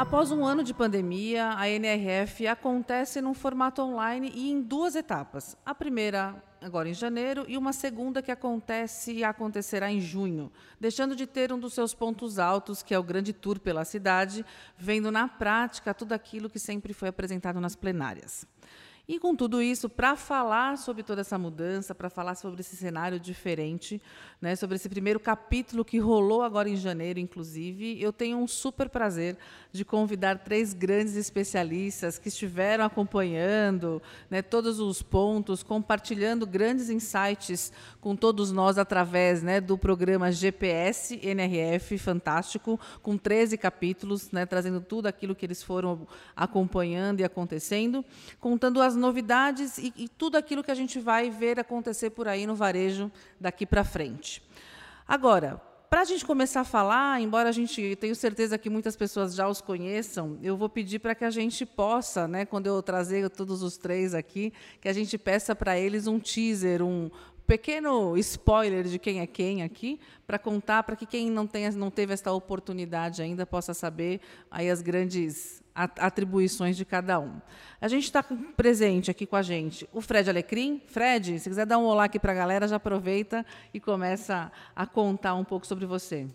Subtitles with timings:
[0.00, 5.58] Após um ano de pandemia, a NRF acontece num formato online e em duas etapas.
[5.62, 10.50] A primeira agora em janeiro e uma segunda que acontece e acontecerá em junho,
[10.80, 14.42] deixando de ter um dos seus pontos altos, que é o grande tour pela cidade,
[14.78, 18.46] vendo na prática tudo aquilo que sempre foi apresentado nas plenárias.
[19.10, 23.18] E com tudo isso, para falar sobre toda essa mudança, para falar sobre esse cenário
[23.18, 24.00] diferente,
[24.40, 28.88] né, sobre esse primeiro capítulo que rolou agora em janeiro, inclusive, eu tenho um super
[28.88, 29.36] prazer
[29.72, 37.72] de convidar três grandes especialistas que estiveram acompanhando né, todos os pontos, compartilhando grandes insights
[38.00, 44.80] com todos nós através né, do programa GPS NRF, fantástico, com 13 capítulos, né, trazendo
[44.80, 48.04] tudo aquilo que eles foram acompanhando e acontecendo,
[48.38, 52.46] contando as novidades e, e tudo aquilo que a gente vai ver acontecer por aí
[52.46, 53.10] no varejo
[53.40, 54.42] daqui para frente.
[55.08, 55.60] Agora,
[55.90, 59.48] para a gente começar a falar, embora a gente tenho certeza que muitas pessoas já
[59.48, 63.60] os conheçam, eu vou pedir para que a gente possa, né, quando eu trazer todos
[63.60, 67.10] os três aqui, que a gente peça para eles um teaser, um
[67.44, 71.90] pequeno spoiler de quem é quem aqui, para contar para que quem não, tenha, não
[71.90, 77.40] teve essa oportunidade ainda possa saber aí as grandes atribuições de cada um.
[77.80, 78.22] A gente está
[78.56, 80.80] presente aqui com a gente o Fred Alecrim.
[80.86, 84.86] Fred, se quiser dar um olá aqui para a galera, já aproveita e começa a
[84.86, 86.26] contar um pouco sobre você.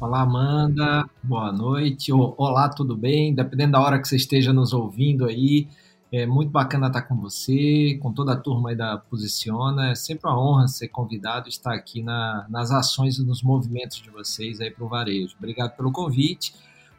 [0.00, 1.04] Olá, Amanda.
[1.22, 2.10] Boa noite.
[2.12, 3.34] Olá, tudo bem?
[3.34, 5.68] Dependendo da hora que você esteja nos ouvindo aí,
[6.12, 9.90] é muito bacana estar com você, com toda a turma aí da Posiciona.
[9.90, 14.02] É sempre uma honra ser convidado e estar aqui na, nas ações e nos movimentos
[14.02, 15.36] de vocês aí para o varejo.
[15.38, 16.52] Obrigado pelo convite.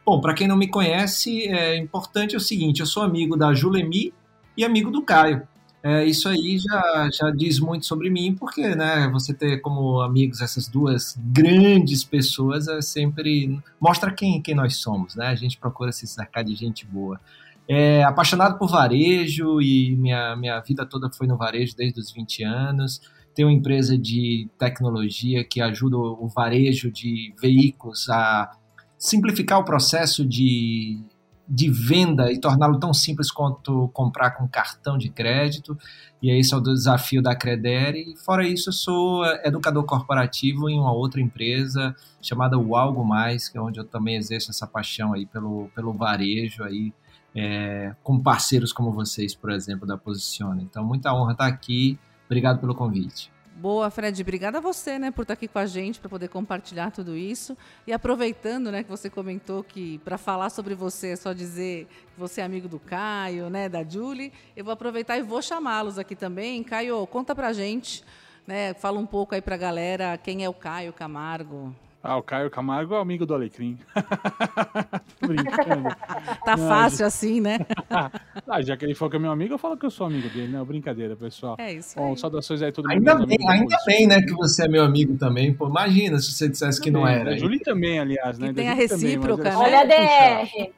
[0.04, 3.52] Bom, para quem não me conhece, é importante é o seguinte: eu sou amigo da
[3.52, 4.14] Julemi
[4.56, 5.46] e amigo do Caio.
[5.84, 10.40] É, isso aí já, já diz muito sobre mim, porque né, você ter como amigos
[10.40, 15.26] essas duas grandes pessoas é sempre mostra quem, quem nós somos, né?
[15.26, 17.20] A gente procura se cercar de gente boa.
[17.68, 22.42] É, apaixonado por varejo e minha, minha vida toda foi no varejo desde os 20
[22.44, 23.00] anos.
[23.34, 28.50] Tenho uma empresa de tecnologia que ajuda o varejo de veículos a
[28.98, 31.00] simplificar o processo de,
[31.48, 35.78] de venda e torná-lo tão simples quanto comprar com cartão de crédito.
[36.20, 38.12] E esse é o desafio da Credere.
[38.12, 43.48] E fora isso, eu sou educador corporativo em uma outra empresa chamada O Algo Mais,
[43.48, 46.92] que é onde eu também exerço essa paixão aí pelo, pelo varejo aí
[47.34, 50.62] é, com parceiros como vocês, por exemplo, da Posiciona.
[50.62, 51.98] Então, muita honra estar aqui.
[52.26, 53.32] Obrigado pelo convite.
[53.54, 54.20] Boa, Fred.
[54.20, 57.56] Obrigada a você, né, por estar aqui com a gente, para poder compartilhar tudo isso.
[57.86, 62.18] E aproveitando, né, que você comentou que para falar sobre você é só dizer que
[62.18, 66.16] você é amigo do Caio, né, da Julie, eu vou aproveitar e vou chamá-los aqui
[66.16, 66.64] também.
[66.64, 68.02] Caio, conta pra gente,
[68.46, 71.72] né, fala um pouco aí pra galera quem é o Caio Camargo.
[72.04, 73.78] Ah, o Caio Camargo é amigo do Alecrim.
[75.20, 75.88] Tô brincando.
[76.44, 77.60] tá Não, fácil assim, né?
[77.88, 80.28] ah, já que ele falou que é meu amigo, eu falo que eu sou amigo
[80.30, 80.64] dele, né?
[80.64, 81.54] Brincadeira, pessoal.
[81.60, 81.94] É isso.
[81.94, 82.18] Bom, aí.
[82.18, 83.08] saudações aí todo mundo.
[83.08, 85.54] Ainda bem, ainda bem, né, que você é meu amigo também.
[85.54, 87.34] Pô, imagina se você dissesse que não era.
[87.34, 88.48] A Julie também, aliás, né?
[88.48, 89.64] E tem a recíproca, também, né?
[89.64, 90.50] Olha a DR.
[90.58, 90.72] É,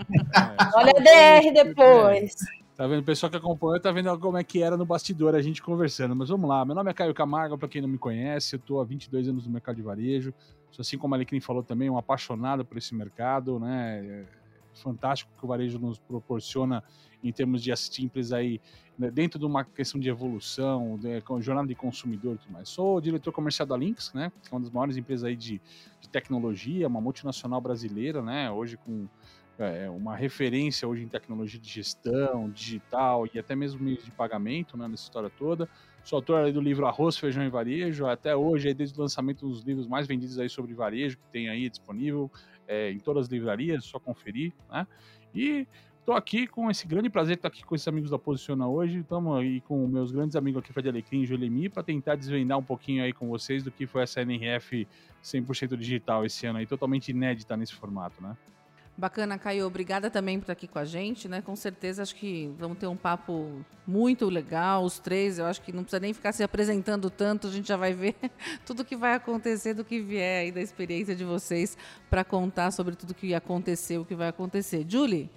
[0.74, 2.34] Olha a DR depois.
[2.76, 3.00] Tá vendo?
[3.00, 6.14] O pessoal que acompanha tá vendo como é que era no bastidor a gente conversando.
[6.14, 6.64] Mas vamos lá.
[6.66, 8.56] Meu nome é Caio Camargo, para quem não me conhece.
[8.56, 10.34] Eu tô há 22 anos no mercado de varejo.
[10.80, 14.04] Assim como a Alecrim falou também, um apaixonado por esse mercado, né?
[14.04, 16.82] É fantástico que o varejo nos proporciona
[17.22, 18.60] em termos de empresas aí
[18.98, 22.68] né, dentro de uma questão de evolução, de, com jornada de consumidor e tudo mais.
[22.68, 24.30] Sou diretor comercial da Lynx, né?
[24.42, 25.60] Que é uma das maiores empresas aí de,
[26.00, 28.50] de tecnologia, uma multinacional brasileira, né?
[28.50, 29.08] Hoje com
[29.58, 34.76] é, uma referência hoje em tecnologia de gestão, digital e até mesmo meios de pagamento,
[34.76, 34.86] né?
[34.86, 35.68] Nessa história toda.
[36.04, 39.86] Sou autor do livro Arroz, Feijão e Varejo, até hoje, desde o lançamento dos livros
[39.86, 42.30] mais vendidos aí sobre varejo, que tem aí disponível
[42.68, 44.86] é, em todas as livrarias, só conferir, né?
[45.34, 45.66] E
[45.98, 48.98] estou aqui com esse grande prazer de estar aqui com esses amigos da Posiciona hoje.
[48.98, 52.62] Estamos aí com meus grandes amigos aqui, Fred Alecrim e Julemi, para tentar desvendar um
[52.62, 54.86] pouquinho aí com vocês do que foi essa NRF
[55.22, 58.36] 100% digital esse ano aí, totalmente inédita nesse formato, né?
[58.96, 59.66] Bacana, Caio.
[59.66, 61.42] Obrigada também por estar aqui com a gente, né?
[61.42, 65.38] Com certeza acho que vamos ter um papo muito legal, os três.
[65.38, 68.14] Eu acho que não precisa nem ficar se apresentando tanto, a gente já vai ver
[68.64, 71.76] tudo que vai acontecer do que vier aí da experiência de vocês
[72.08, 74.86] para contar sobre tudo que aconteceu, o que vai acontecer.
[74.88, 75.28] Julie,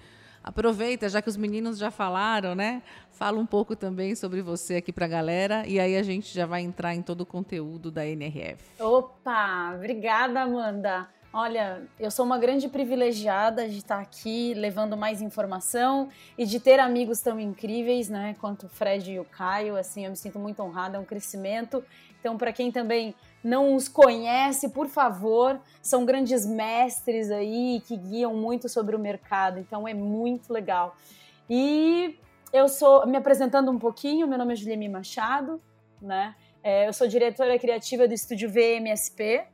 [0.44, 2.83] aproveita, já que os meninos já falaram, né?
[3.12, 6.45] Fala um pouco também sobre você aqui para a galera e aí a gente já
[6.45, 8.63] vai entrar em todo o conteúdo da NRF.
[8.80, 11.10] Opa, obrigada, Amanda.
[11.33, 16.79] Olha, eu sou uma grande privilegiada de estar aqui levando mais informação e de ter
[16.79, 19.75] amigos tão incríveis, né, quanto o Fred e o Caio.
[19.75, 21.83] Assim, eu me sinto muito honrada, é um crescimento.
[22.19, 23.13] Então, para quem também
[23.44, 29.59] não os conhece, por favor, são grandes mestres aí que guiam muito sobre o mercado.
[29.59, 30.95] Então, é muito legal.
[31.50, 32.18] E
[32.53, 35.62] eu sou, me apresentando um pouquinho, meu nome é Juliane Machado,
[36.01, 36.35] né?
[36.63, 39.45] É, eu sou diretora criativa do estúdio VMSP,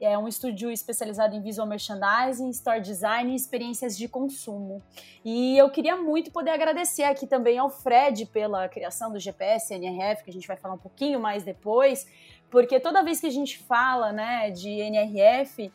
[0.00, 4.82] é um estúdio especializado em visual merchandising, store design e experiências de consumo.
[5.24, 10.24] E eu queria muito poder agradecer aqui também ao Fred pela criação do GPS NRF,
[10.24, 12.06] que a gente vai falar um pouquinho mais depois,
[12.50, 15.70] porque toda vez que a gente fala, né, de NRF,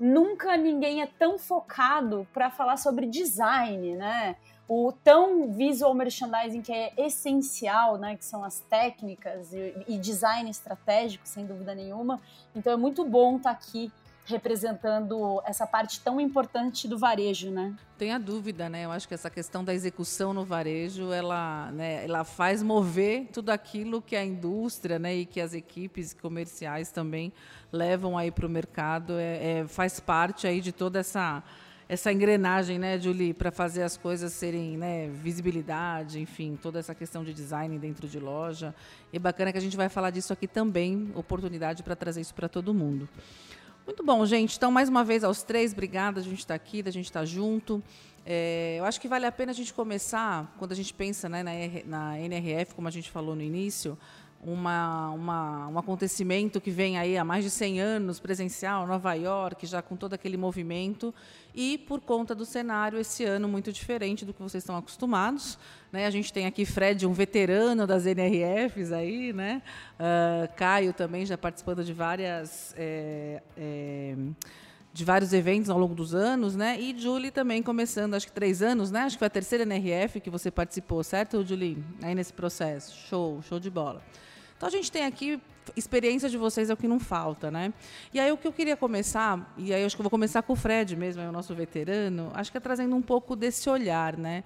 [0.00, 4.36] nunca ninguém é tão focado para falar sobre design, né?
[4.68, 10.50] O tão visual merchandising que é essencial, né, que são as técnicas e, e design
[10.50, 12.20] estratégico, sem dúvida nenhuma.
[12.54, 13.92] Então é muito bom estar tá aqui
[14.26, 17.76] representando essa parte tão importante do varejo, né?
[17.96, 18.84] Tem a dúvida, né?
[18.84, 23.50] Eu acho que essa questão da execução no varejo, ela, né, ela faz mover tudo
[23.50, 27.32] aquilo que a indústria, né, e que as equipes comerciais também
[27.72, 31.42] levam aí para o mercado, é, é, faz parte aí de toda essa
[31.88, 37.22] essa engrenagem, né, Julie, para fazer as coisas serem, né, visibilidade, enfim, toda essa questão
[37.22, 38.74] de design dentro de loja.
[39.12, 42.48] E bacana que a gente vai falar disso aqui também, oportunidade para trazer isso para
[42.48, 43.08] todo mundo.
[43.86, 44.56] Muito bom, gente.
[44.56, 46.18] Então, mais uma vez aos três, obrigada.
[46.18, 47.80] A gente está aqui, a gente está junto.
[48.24, 51.44] É, eu acho que vale a pena a gente começar, quando a gente pensa né,
[51.44, 51.52] na,
[51.86, 53.96] na NRF, como a gente falou no início,
[54.42, 59.66] uma, uma, um acontecimento que vem aí há mais de 100 anos, presencial, Nova York,
[59.66, 61.14] já com todo aquele movimento,
[61.54, 65.58] e por conta do cenário, esse ano muito diferente do que vocês estão acostumados.
[65.90, 66.06] Né?
[66.06, 69.62] A gente tem aqui Fred, um veterano das NRFs aí, né?
[69.94, 72.74] Uh, Caio também já participando de várias.
[72.76, 74.14] É, é,
[74.96, 76.80] de vários eventos ao longo dos anos, né?
[76.80, 79.00] E Julie também começando, acho que três anos, né?
[79.00, 81.84] Acho que foi a terceira NRF que você participou, certo, Julie?
[82.02, 82.96] Aí nesse processo.
[83.06, 84.02] Show, show de bola.
[84.56, 85.38] Então a gente tem aqui
[85.76, 87.74] experiência de vocês é o que não falta, né?
[88.14, 90.54] E aí o que eu queria começar, e aí acho que eu vou começar com
[90.54, 94.16] o Fred mesmo, é o nosso veterano, acho que é trazendo um pouco desse olhar,
[94.16, 94.44] né?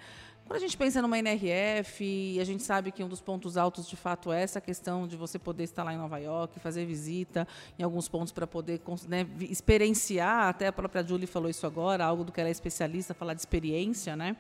[0.50, 3.88] Quando a gente pensa numa NRF, e a gente sabe que um dos pontos altos
[3.88, 7.46] de fato é essa questão de você poder estar lá em Nova York, fazer visita
[7.78, 12.24] em alguns pontos para poder né, experienciar, até a própria Julie falou isso agora, algo
[12.24, 14.36] do que ela é especialista, falar de experiência, né?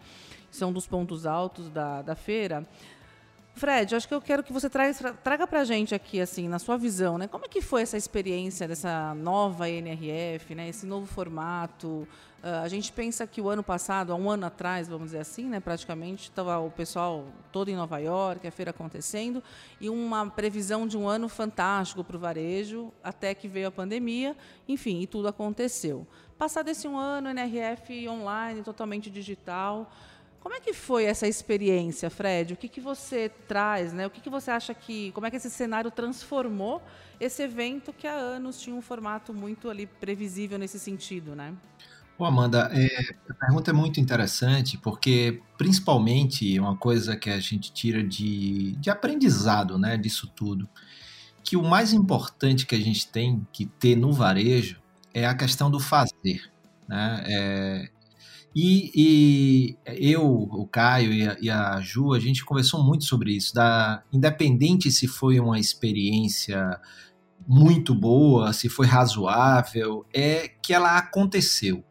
[0.50, 2.66] Isso é um dos pontos altos da, da feira.
[3.54, 6.58] Fred, acho que eu quero que você traga, traga para a gente aqui, assim, na
[6.58, 7.28] sua visão, né?
[7.28, 10.68] Como é que foi essa experiência dessa nova NRF, né?
[10.68, 12.08] Esse novo formato?
[12.42, 15.44] Uh, a gente pensa que o ano passado, há um ano atrás, vamos dizer assim,
[15.44, 15.60] né?
[15.60, 19.42] Praticamente estava o pessoal todo em Nova York, a feira acontecendo,
[19.78, 24.34] e uma previsão de um ano fantástico para o varejo, até que veio a pandemia,
[24.66, 26.06] enfim, e tudo aconteceu.
[26.38, 29.92] Passado esse um ano, NRF online, totalmente digital.
[30.40, 32.54] Como é que foi essa experiência, Fred?
[32.54, 34.06] O que, que você traz, né?
[34.06, 35.12] O que, que você acha que.
[35.12, 36.82] Como é que esse cenário transformou
[37.20, 41.54] esse evento que há anos tinha um formato muito ali previsível nesse sentido, né?
[42.20, 47.72] Bom, Amanda, é, a pergunta é muito interessante porque, principalmente, uma coisa que a gente
[47.72, 50.68] tira de, de aprendizado né, disso tudo,
[51.42, 54.82] que o mais importante que a gente tem que ter no varejo
[55.14, 56.42] é a questão do fazer.
[56.86, 57.24] Né?
[57.26, 57.90] É,
[58.54, 63.32] e, e, eu, o Caio e a, e a, Ju, a gente conversou muito sobre
[63.34, 63.54] isso.
[63.54, 66.78] Da, independente se foi uma experiência
[67.48, 71.82] muito boa, se foi razoável, é que ela aconteceu.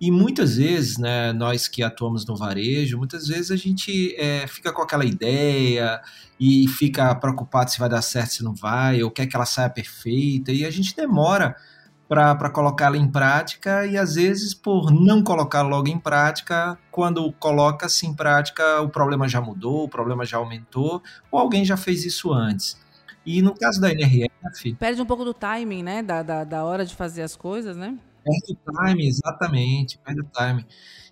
[0.00, 4.72] E muitas vezes, né, nós que atuamos no varejo, muitas vezes a gente é, fica
[4.72, 6.00] com aquela ideia
[6.38, 9.68] e fica preocupado se vai dar certo, se não vai, ou quer que ela saia
[9.68, 11.56] perfeita, e a gente demora
[12.08, 18.06] para colocá-la em prática e às vezes por não colocar logo em prática, quando coloca-se
[18.06, 22.32] em prática, o problema já mudou, o problema já aumentou, ou alguém já fez isso
[22.32, 22.80] antes.
[23.26, 24.74] E no caso da NRF.
[24.78, 26.02] Perde um pouco do timing, né?
[26.02, 27.98] Da, da, da hora de fazer as coisas, né?
[28.28, 30.64] Perde o timing, exatamente, perde o timing.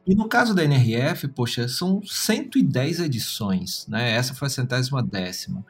[0.06, 4.12] E no caso da NRF, poxa, são 110 edições, né?
[4.12, 5.64] Essa foi a centésima décima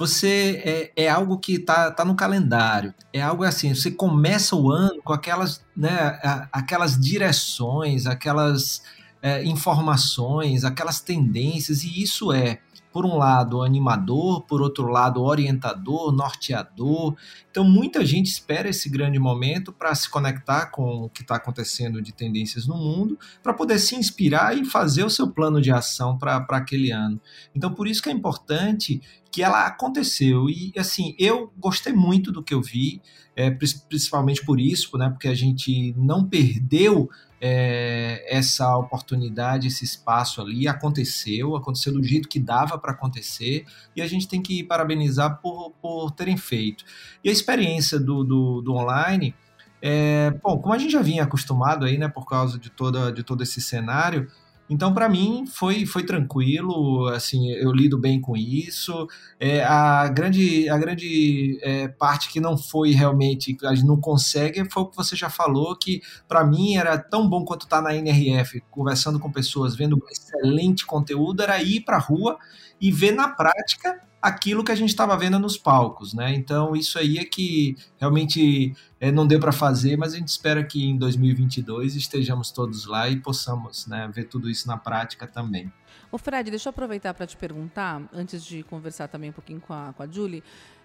[0.00, 2.94] você é, é algo que está tá no calendário.
[3.12, 6.18] É algo assim, você começa o ano com aquelas, né,
[6.50, 8.80] aquelas direções, aquelas
[9.20, 12.60] é, informações, aquelas tendências, e isso é
[12.92, 17.14] por um lado, animador, por outro lado, orientador, norteador.
[17.50, 22.02] Então, muita gente espera esse grande momento para se conectar com o que está acontecendo
[22.02, 26.18] de tendências no mundo, para poder se inspirar e fazer o seu plano de ação
[26.18, 27.20] para aquele ano.
[27.54, 30.48] Então, por isso que é importante que ela aconteceu.
[30.50, 33.00] E, assim, eu gostei muito do que eu vi,
[33.36, 37.08] é, principalmente por isso, né, porque a gente não perdeu
[37.40, 43.64] é, essa oportunidade, esse espaço ali aconteceu, aconteceu do jeito que dava para acontecer,
[43.96, 46.84] e a gente tem que parabenizar por, por terem feito.
[47.24, 49.34] E a experiência do, do, do online,
[49.80, 53.22] é, bom, como a gente já vinha acostumado aí, né, por causa de, toda, de
[53.22, 54.28] todo esse cenário,
[54.70, 59.08] então, para mim, foi, foi tranquilo, assim, eu lido bem com isso.
[59.40, 64.70] É, a grande, a grande é, parte que não foi realmente, a gente não consegue,
[64.70, 67.82] foi o que você já falou, que para mim era tão bom quanto estar tá
[67.82, 72.38] na NRF, conversando com pessoas, vendo excelente conteúdo, era ir para a rua
[72.80, 76.34] e ver na prática aquilo que a gente estava vendo nos palcos, né?
[76.34, 80.62] Então isso aí é que realmente é, não deu para fazer, mas a gente espera
[80.62, 85.72] que em 2022 estejamos todos lá e possamos né, ver tudo isso na prática também.
[86.12, 89.72] O Fred, deixa eu aproveitar para te perguntar, antes de conversar também um pouquinho com
[89.72, 90.42] a, com a Julie,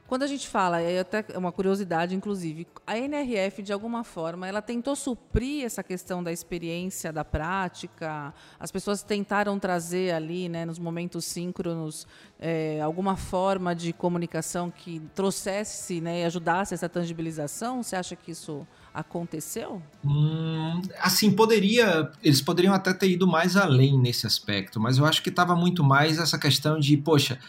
[0.07, 4.62] quando a gente fala, é até uma curiosidade, inclusive, a NRF, de alguma forma, ela
[4.62, 8.31] tentou suprir essa questão da experiência, da prática.
[8.59, 12.05] As pessoas tentaram trazer ali, né, nos momentos síncronos,
[12.39, 17.81] é, alguma forma de comunicação que trouxesse né, e ajudasse essa tangibilização.
[17.81, 19.81] Você acha que isso aconteceu?
[20.05, 22.12] Hum, assim, poderia.
[22.24, 25.83] Eles poderiam até ter ido mais além nesse aspecto, mas eu acho que estava muito
[25.83, 27.39] mais essa questão de, poxa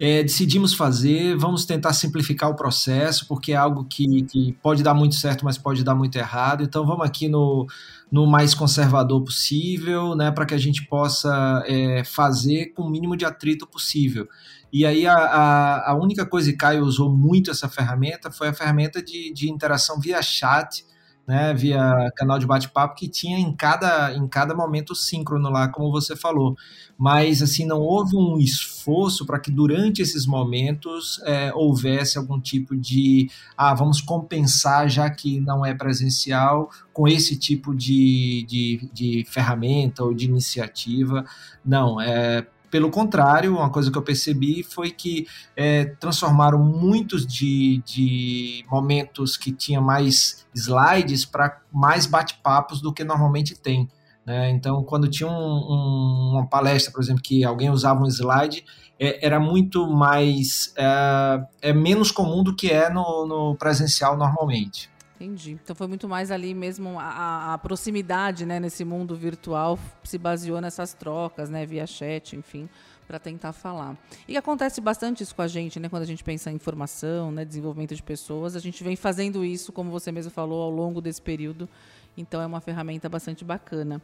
[0.00, 4.94] é, decidimos fazer, vamos tentar simplificar o processo, porque é algo que, que, pode dar
[4.94, 6.62] muito certo, mas pode dar muito errado.
[6.62, 7.66] Então vamos aqui no,
[8.10, 13.16] no mais conservador possível, né, para que a gente possa é, fazer com o mínimo
[13.16, 14.28] de atrito possível.
[14.72, 18.54] E aí a, a, a única coisa que Caio usou muito essa ferramenta foi a
[18.54, 20.84] ferramenta de, de interação via chat,
[21.28, 25.92] né, via canal de bate-papo que tinha em cada, em cada momento síncrono lá, como
[25.92, 26.56] você falou.
[26.96, 32.74] Mas assim não houve um esforço para que durante esses momentos é, houvesse algum tipo
[32.74, 39.24] de ah, vamos compensar já que não é presencial com esse tipo de, de, de
[39.28, 41.26] ferramenta ou de iniciativa.
[41.62, 47.82] Não, é pelo contrário, uma coisa que eu percebi foi que é, transformaram muitos de,
[47.84, 53.88] de momentos que tinha mais slides para mais bate-papos do que normalmente tem.
[54.26, 54.50] Né?
[54.50, 58.62] Então, quando tinha um, um, uma palestra, por exemplo, que alguém usava um slide,
[59.00, 60.72] é, era muito mais.
[60.76, 64.90] É, é, menos comum do que é no, no presencial normalmente.
[65.20, 65.58] Entendi.
[65.60, 70.60] Então foi muito mais ali mesmo a, a, proximidade, né, nesse mundo virtual se baseou
[70.60, 72.68] nessas trocas, né, via chat, enfim,
[73.04, 73.96] para tentar falar.
[74.28, 77.44] E acontece bastante isso com a gente, né, quando a gente pensa em formação, né,
[77.44, 81.20] desenvolvimento de pessoas, a gente vem fazendo isso, como você mesmo falou, ao longo desse
[81.20, 81.68] período.
[82.16, 84.00] Então é uma ferramenta bastante bacana.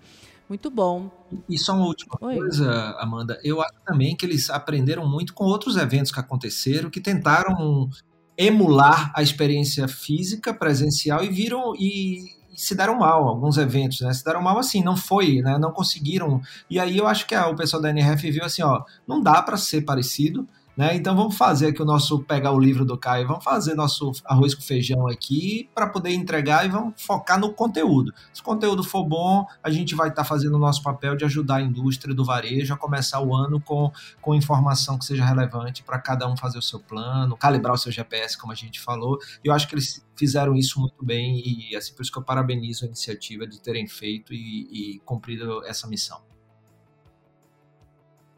[0.49, 1.11] Muito bom.
[1.49, 2.37] E só uma última Oi.
[2.37, 3.40] coisa, Amanda.
[3.42, 7.88] Eu acho também que eles aprenderam muito com outros eventos que aconteceram, que tentaram
[8.37, 14.12] emular a experiência física presencial e viram e, e, se deram mal alguns eventos, né?
[14.12, 15.59] Se deram mal assim, não foi, né?
[15.59, 16.41] Não conseguiram.
[16.69, 19.43] E aí eu acho que a, o pessoal da NRF viu assim, ó, não dá
[19.43, 20.47] para ser parecido.
[20.76, 20.97] Né?
[20.97, 24.54] Então vamos fazer aqui o nosso pegar o livro do Caio, vamos fazer nosso arroz
[24.54, 28.12] com feijão aqui para poder entregar e vamos focar no conteúdo.
[28.33, 31.25] Se o conteúdo for bom, a gente vai estar tá fazendo o nosso papel de
[31.25, 35.85] ajudar a indústria do varejo a começar o ano com, com informação que seja relevante
[35.85, 39.19] para cada um fazer o seu plano, calibrar o seu GPS, como a gente falou.
[39.45, 41.40] Eu acho que eles fizeram isso muito bem
[41.71, 45.64] e assim por isso que eu parabenizo a iniciativa de terem feito e, e cumprido
[45.64, 46.34] essa missão.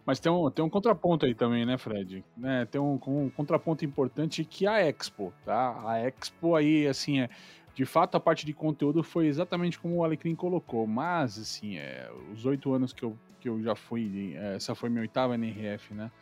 [0.07, 2.25] Mas tem um, tem um contraponto aí também, né, Fred?
[2.37, 5.83] Né, tem um, um contraponto importante que a Expo, tá?
[5.85, 7.29] A Expo aí, assim, é,
[7.75, 12.09] de fato a parte de conteúdo foi exatamente como o Alecrim colocou, mas, assim, é,
[12.33, 15.93] os oito anos que eu, que eu já fui, é, essa foi minha oitava NRF,
[15.93, 16.13] né?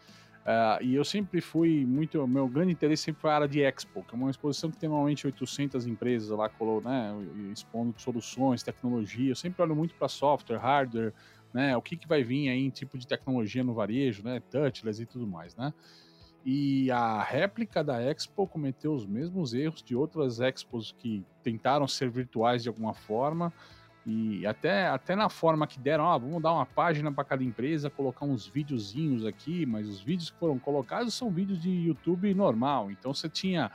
[0.45, 2.27] Uh, e eu sempre fui muito.
[2.29, 4.91] Meu grande interesse sempre foi a área de Expo, que é uma exposição que tem
[4.91, 6.51] normalmente 800 empresas lá,
[6.85, 7.15] né,
[7.51, 9.31] expondo soluções, tecnologia.
[9.31, 11.15] Eu sempre olho muito para software, hardware,
[11.55, 11.77] né?
[11.77, 14.43] O que, que vai vir aí em tipo de tecnologia no varejo, né?
[14.51, 15.73] Touchless e tudo mais, né?
[16.45, 22.11] E a réplica da Expo cometeu os mesmos erros de outras Expos que tentaram ser
[22.11, 23.53] virtuais de alguma forma.
[24.05, 27.89] E até, até na forma que deram, ó, vamos dar uma página para cada empresa,
[27.89, 32.91] colocar uns videozinhos aqui, mas os vídeos que foram colocados são vídeos de YouTube normal.
[32.91, 33.71] Então você tinha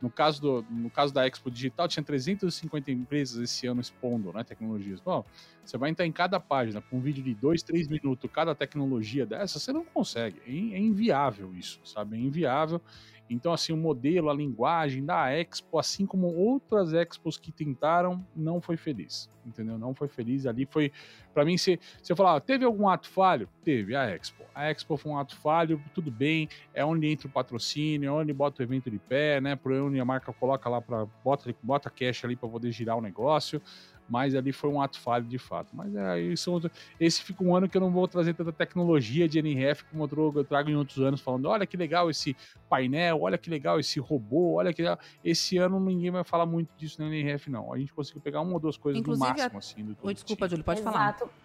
[0.00, 4.44] No caso, do, no caso da Expo Digital, tinha 350 empresas esse ano expondo né,
[4.44, 5.00] tecnologias.
[5.00, 5.24] Bom,
[5.64, 9.24] você vai entrar em cada página com um vídeo de 2, 3 minutos, cada tecnologia
[9.24, 10.40] dessa, você não consegue.
[10.46, 12.16] É, é inviável isso, sabe?
[12.16, 12.82] É inviável.
[13.28, 18.60] Então, assim, o modelo, a linguagem da Expo, assim como outras Expos que tentaram, não
[18.60, 19.78] foi feliz, entendeu?
[19.78, 20.46] Não foi feliz.
[20.46, 20.92] Ali foi,
[21.32, 23.48] para mim, se, se eu falar, teve algum ato falho?
[23.62, 24.44] Teve, a Expo.
[24.54, 28.32] A Expo foi um ato falho, tudo bem, é onde entra o patrocínio, é onde
[28.32, 29.56] bota o evento de pé, né?
[29.56, 33.00] Por onde a marca coloca lá para bota, bota cash ali para poder girar o
[33.00, 33.60] negócio
[34.08, 35.74] mas ali foi um ato falho de fato.
[35.74, 36.70] Mas é, isso,
[37.00, 40.44] esse fica um ano que eu não vou trazer tanta tecnologia de NRF como eu
[40.44, 42.36] trago em outros anos, falando: olha que legal esse
[42.68, 44.98] painel, olha que legal esse robô, olha que legal.
[45.24, 47.72] Esse ano ninguém vai falar muito disso na NRF, não.
[47.72, 49.58] A gente conseguiu pegar uma ou duas coisas Inclusive, no máximo, a...
[49.58, 49.84] assim.
[49.84, 50.92] Do Oi, desculpa, Júlio, pode Exato.
[50.92, 51.43] falar.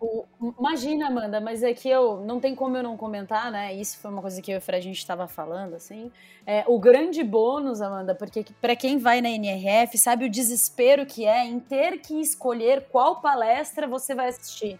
[0.00, 0.24] O,
[0.58, 3.74] imagina, Amanda, mas é que eu não tem como eu não comentar, né?
[3.74, 6.12] Isso foi uma coisa que eu e o Fred a gente estava falando, assim.
[6.46, 11.26] É, o grande bônus, Amanda, porque para quem vai na NRF sabe o desespero que
[11.26, 14.78] é em ter que escolher qual palestra você vai assistir,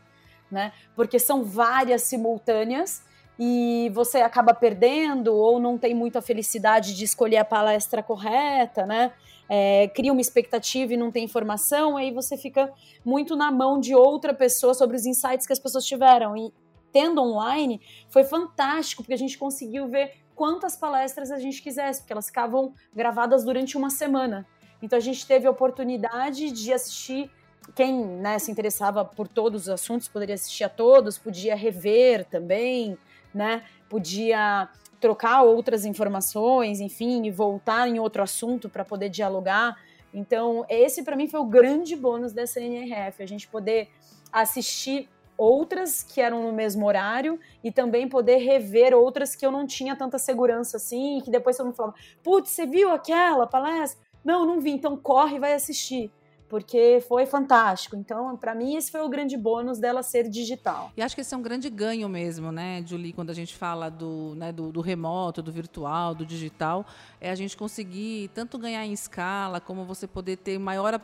[0.50, 0.72] né?
[0.94, 3.02] Porque são várias simultâneas
[3.38, 9.12] e você acaba perdendo ou não tem muita felicidade de escolher a palestra correta, né?
[9.48, 12.72] É, cria uma expectativa e não tem informação, aí você fica
[13.04, 16.36] muito na mão de outra pessoa sobre os insights que as pessoas tiveram.
[16.36, 16.52] E
[16.92, 22.12] tendo online, foi fantástico, porque a gente conseguiu ver quantas palestras a gente quisesse, porque
[22.12, 24.46] elas ficavam gravadas durante uma semana.
[24.82, 27.30] Então a gente teve a oportunidade de assistir.
[27.74, 32.96] Quem né, se interessava por todos os assuntos poderia assistir a todos, podia rever também,
[33.34, 33.64] né?
[33.88, 34.68] Podia
[35.00, 39.76] trocar outras informações, enfim, e voltar em outro assunto para poder dialogar.
[40.12, 43.88] Então, esse para mim foi o grande bônus dessa NRF, a gente poder
[44.32, 49.66] assistir outras que eram no mesmo horário e também poder rever outras que eu não
[49.66, 54.44] tinha tanta segurança assim, que depois todo mundo falava: "Putz, você viu aquela palestra?" Não,
[54.44, 56.10] não vi, então corre e vai assistir
[56.48, 57.96] porque foi fantástico.
[57.96, 60.90] Então, para mim, esse foi o grande bônus dela ser digital.
[60.96, 63.90] E acho que esse é um grande ganho mesmo, né, Julie, quando a gente fala
[63.90, 66.86] do, né, do, do, remoto, do virtual, do digital,
[67.20, 70.94] é a gente conseguir tanto ganhar em escala, como você poder ter maior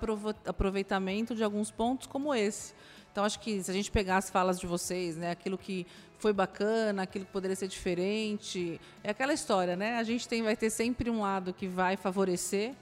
[0.47, 2.75] aproveitamento de alguns pontos como esse.
[3.13, 5.87] Então, acho que se a gente pegar as falas de vocês, né, aquilo que
[6.19, 9.99] foi bacana, aquilo que poderia ser diferente, é aquela história, né?
[9.99, 12.75] A gente tem, vai ter sempre um lado que vai favorecer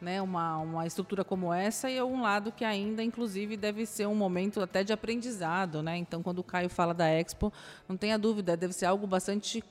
[0.00, 4.14] né, uma, uma estrutura como essa e um lado que ainda, inclusive, deve ser um
[4.14, 5.82] momento até de aprendizado.
[5.82, 5.96] Né?
[5.96, 7.52] Então, quando o Caio fala da Expo,
[7.88, 9.62] não tenha dúvida, deve ser algo bastante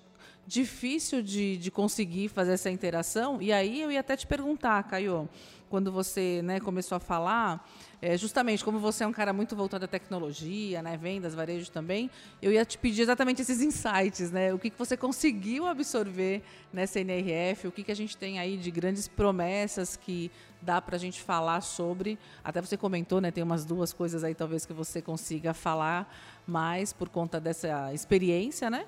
[0.47, 3.41] difícil de, de conseguir fazer essa interação.
[3.41, 5.27] E aí eu ia até te perguntar, Caio,
[5.69, 7.69] quando você né, começou a falar,
[8.01, 12.09] é, justamente como você é um cara muito voltado à tecnologia, né, vendas, varejo também,
[12.41, 14.53] eu ia te pedir exatamente esses insights, né?
[14.53, 18.55] O que, que você conseguiu absorver nessa NRF, o que, que a gente tem aí
[18.55, 20.31] de grandes promessas que
[20.61, 22.17] dá para a gente falar sobre.
[22.43, 23.31] Até você comentou, né?
[23.31, 26.09] Tem umas duas coisas aí talvez que você consiga falar
[26.47, 28.85] mais por conta dessa experiência, né?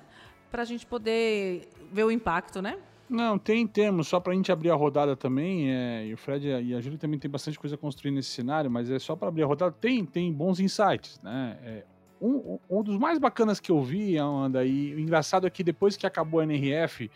[0.50, 2.78] Para a gente poder ver o impacto, né?
[3.08, 6.46] Não, tem termos, só para a gente abrir a rodada também, é, e o Fred
[6.46, 9.42] e a Júlia também tem bastante coisa construir nesse cenário, mas é só para abrir
[9.42, 11.58] a rodada, tem, tem bons insights, né?
[11.64, 11.84] É,
[12.20, 15.96] um, um dos mais bacanas que eu vi, Amanda, e o engraçado é que depois
[15.96, 17.10] que acabou a NRF,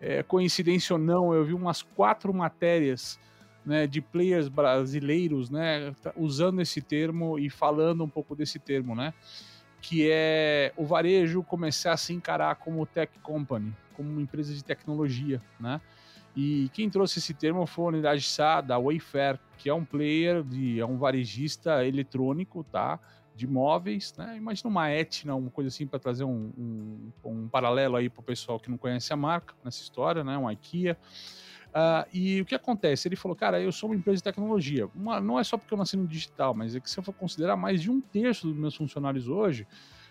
[0.00, 3.18] é, coincidência ou não, eu vi umas quatro matérias
[3.64, 9.12] né, de players brasileiros né, usando esse termo e falando um pouco desse termo, né?
[9.86, 14.62] Que é o varejo começar a se encarar como tech company como uma empresa de
[14.62, 15.80] tecnologia, né?
[16.36, 20.42] E quem trouxe esse termo foi a unidade SA da Wayfair, que é um player,
[20.42, 22.98] de, é um varejista eletrônico, tá?
[23.36, 24.36] De móveis, né?
[24.36, 28.24] Imagina uma Etna, uma coisa assim, para trazer um, um, um, paralelo aí para o
[28.24, 30.36] pessoal que não conhece a marca nessa história, né?
[30.36, 30.98] Um IKEA.
[31.74, 33.08] Uh, e o que acontece?
[33.08, 34.88] Ele falou, cara, eu sou uma empresa de tecnologia.
[34.94, 37.12] Uma, não é só porque eu nasci no digital, mas é que se eu for
[37.12, 39.66] considerar mais de um terço dos meus funcionários hoje,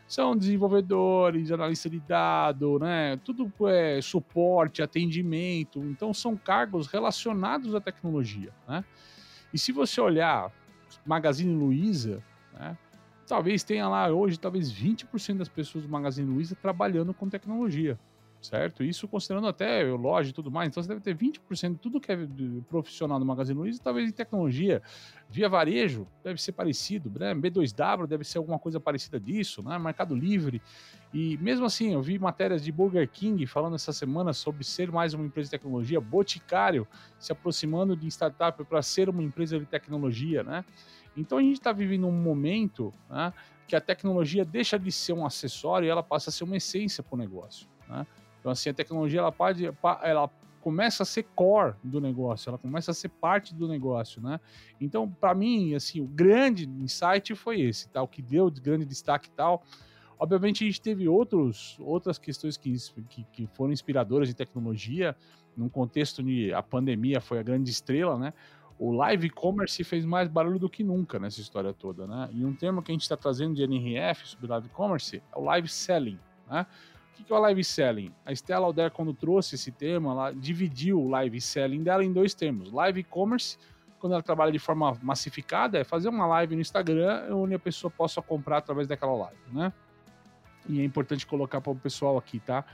[0.06, 3.18] são desenvolvedores, analistas de dados, né?
[3.24, 5.80] Tudo é suporte, atendimento.
[5.86, 8.84] Então são cargos relacionados à tecnologia, né?
[9.54, 10.52] E se você olhar
[11.06, 12.22] Magazine Luiza,
[12.52, 12.78] né?
[13.26, 17.98] Talvez tenha lá hoje, talvez 20% das pessoas do Magazine Luiza trabalhando com tecnologia
[18.44, 18.84] certo?
[18.84, 20.70] Isso considerando até loja e tudo mais.
[20.70, 22.18] Então você deve ter 20% de tudo que é
[22.68, 24.82] profissional no Magazine Luiza, talvez em tecnologia.
[25.30, 27.34] Via varejo deve ser parecido, né?
[27.34, 29.80] B2W deve ser alguma coisa parecida disso, né?
[29.80, 30.62] Mercado Livre.
[31.14, 35.14] E mesmo assim, eu vi matérias de Burger King falando essa semana sobre ser mais
[35.14, 36.88] uma empresa de tecnologia, Boticário
[37.20, 40.66] se aproximando de startup para ser uma empresa de tecnologia, né?
[41.16, 43.32] Então a gente está vivendo um momento né,
[43.68, 47.04] que a tecnologia deixa de ser um acessório e ela passa a ser uma essência
[47.04, 47.68] para o negócio.
[47.88, 48.06] Né?
[48.44, 49.66] Então, assim, a tecnologia ela pode,
[50.02, 50.30] ela
[50.60, 54.38] começa a ser core do negócio, ela começa a ser parte do negócio, né?
[54.82, 58.02] Então, para mim, assim, o grande insight foi esse, tá?
[58.02, 59.64] O que deu de grande destaque e tal.
[60.20, 62.76] Obviamente, a gente teve outros, outras questões que,
[63.08, 65.16] que, que foram inspiradoras de tecnologia,
[65.56, 68.34] num contexto de a pandemia foi a grande estrela, né?
[68.78, 72.30] o live commerce fez mais barulho do que nunca nessa história toda, né?
[72.34, 75.44] E um termo que a gente está trazendo de NRF sobre live commerce é o
[75.44, 76.66] live selling, né?
[77.20, 78.12] O que é o live selling?
[78.26, 82.34] A Stella Alder, quando trouxe esse termo, ela dividiu o live selling dela em dois
[82.34, 82.72] termos.
[82.72, 83.58] Live commerce,
[84.00, 87.90] quando ela trabalha de forma massificada, é fazer uma live no Instagram onde a pessoa
[87.90, 89.72] possa comprar através daquela live, né?
[90.68, 92.66] E é importante colocar para o pessoal aqui, tá?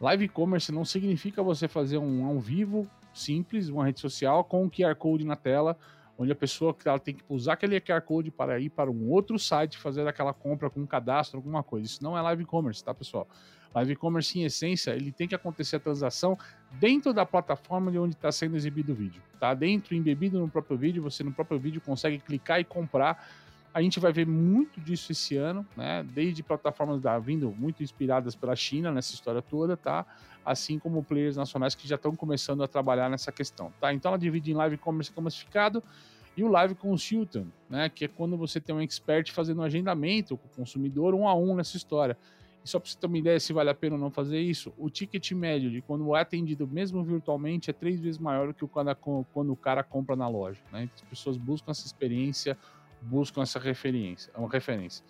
[0.00, 4.70] Live commerce não significa você fazer um ao vivo simples, uma rede social com um
[4.70, 5.76] QR Code na tela,
[6.20, 9.38] onde a pessoa ela tem que usar aquele QR Code para ir para um outro
[9.38, 11.86] site fazer aquela compra com um cadastro, alguma coisa.
[11.86, 13.26] Isso não é live commerce, tá, pessoal?
[13.74, 16.36] Live commerce, em essência, ele tem que acontecer a transação
[16.72, 19.22] dentro da plataforma de onde está sendo exibido o vídeo.
[19.38, 23.26] Tá dentro, embebido no próprio vídeo, você no próprio vídeo consegue clicar e comprar.
[23.72, 26.04] A gente vai ver muito disso esse ano, né?
[26.12, 30.04] Desde plataformas da, vindo muito inspiradas pela China nessa história toda, tá?
[30.44, 33.92] Assim como players nacionais que já estão começando a trabalhar nessa questão, tá?
[33.92, 35.82] Então ela divide em live commerce massificado
[36.36, 40.36] e o live consultant, né, que é quando você tem um expert fazendo um agendamento
[40.36, 42.16] com o consumidor um a um nessa história.
[42.64, 44.72] E só para você ter uma ideia se vale a pena ou não fazer isso,
[44.78, 48.66] o ticket médio de quando é atendido mesmo virtualmente é três vezes maior do que
[48.66, 50.60] quando, o cara compra na loja.
[50.70, 50.88] Né?
[50.94, 52.56] As pessoas buscam essa experiência,
[53.02, 55.04] buscam essa referência, uma referência.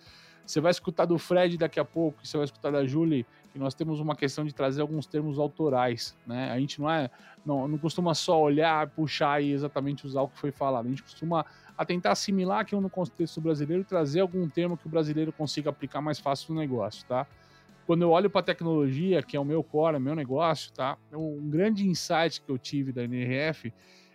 [0.45, 3.73] Você vai escutar do Fred daqui a pouco, você vai escutar da Julie, que nós
[3.73, 6.51] temos uma questão de trazer alguns termos autorais, né?
[6.51, 7.09] A gente não é,
[7.45, 10.85] não, não costuma só olhar, puxar e exatamente usar o que foi falado.
[10.85, 11.45] A gente costuma
[11.77, 15.69] a tentar assimilar aquilo no contexto brasileiro e trazer algum termo que o brasileiro consiga
[15.69, 17.27] aplicar mais fácil no negócio, tá?
[17.85, 20.97] Quando eu olho para tecnologia, que é o meu core, é meu negócio, tá?
[21.11, 23.73] Um grande insight que eu tive da NRF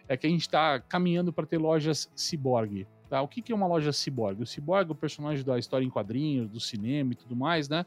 [0.08, 2.86] é que a gente está caminhando para ter lojas ciborgue.
[3.08, 3.22] Tá?
[3.22, 4.42] O que, que é uma loja ciborgue?
[4.42, 7.86] O ciborgue, o personagem da história em quadrinhos, do cinema e tudo mais, né?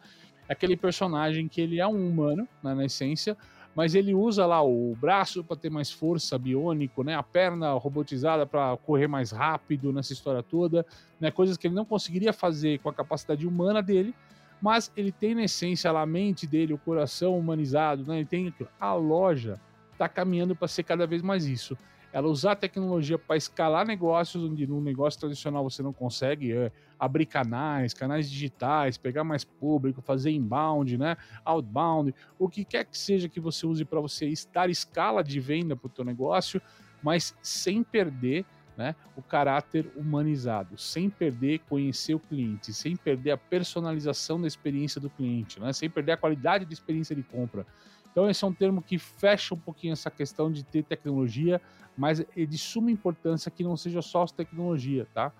[0.49, 3.38] Aquele personagem que ele é um humano, né, na essência,
[3.75, 7.15] mas ele usa lá o braço para ter mais força biônico, né?
[7.15, 10.85] A perna robotizada para correr mais rápido nessa história toda,
[11.19, 11.29] né?
[11.29, 14.13] Coisas que ele não conseguiria fazer com a capacidade humana dele,
[14.59, 18.17] mas ele tem na essência lá a mente dele, o coração humanizado, né?
[18.17, 19.59] Ele tem a loja
[19.99, 21.77] está caminhando para ser cada vez mais isso
[22.11, 26.71] ela usar a tecnologia para escalar negócios onde no negócio tradicional você não consegue é,
[26.97, 32.97] abrir canais, canais digitais, pegar mais público, fazer inbound, né, outbound, o que quer que
[32.97, 36.61] seja que você use para você estar escala de venda para o teu negócio,
[37.01, 38.45] mas sem perder
[38.79, 45.01] né, o caráter humanizado, sem perder conhecer o cliente, sem perder a personalização da experiência
[45.01, 47.67] do cliente, né, sem perder a qualidade de experiência de compra.
[48.11, 51.61] Então, esse é um termo que fecha um pouquinho essa questão de ter tecnologia,
[51.97, 55.31] mas é de suma importância que não seja só tecnologia, tá?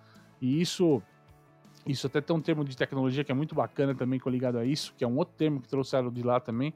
[0.42, 1.02] E isso,
[1.86, 4.94] isso até tem um termo de tecnologia que é muito bacana também, ligado a isso,
[4.98, 6.74] que é um outro termo que trouxeram de lá também,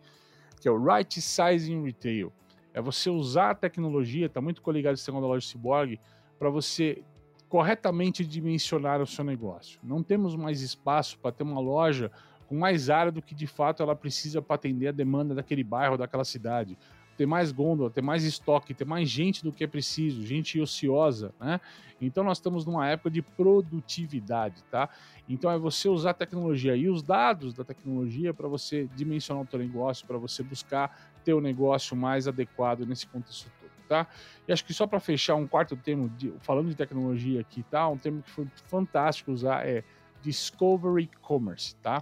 [0.60, 2.32] que é o Right Sizing Retail.
[2.74, 6.00] É você usar a tecnologia, tá muito coligado esse segundo loja Cyborg,
[6.40, 7.04] para você
[7.48, 9.80] corretamente dimensionar o seu negócio.
[9.84, 12.12] Não temos mais espaço para ter uma loja
[12.54, 15.98] com mais área do que de fato ela precisa para atender a demanda daquele bairro,
[15.98, 16.78] daquela cidade.
[17.18, 21.34] Ter mais gôndola, ter mais estoque, ter mais gente do que é preciso, gente ociosa,
[21.40, 21.60] né?
[22.00, 24.88] Então nós estamos numa época de produtividade, tá?
[25.28, 29.50] Então é você usar a tecnologia e os dados da tecnologia para você dimensionar o
[29.50, 34.08] seu negócio, para você buscar ter o negócio mais adequado nesse contexto todo, tá?
[34.48, 37.88] E acho que só para fechar um quarto termo, de, falando de tecnologia aqui, tá?
[37.88, 39.84] Um termo que foi fantástico usar é
[40.24, 42.02] Discovery Commerce, tá?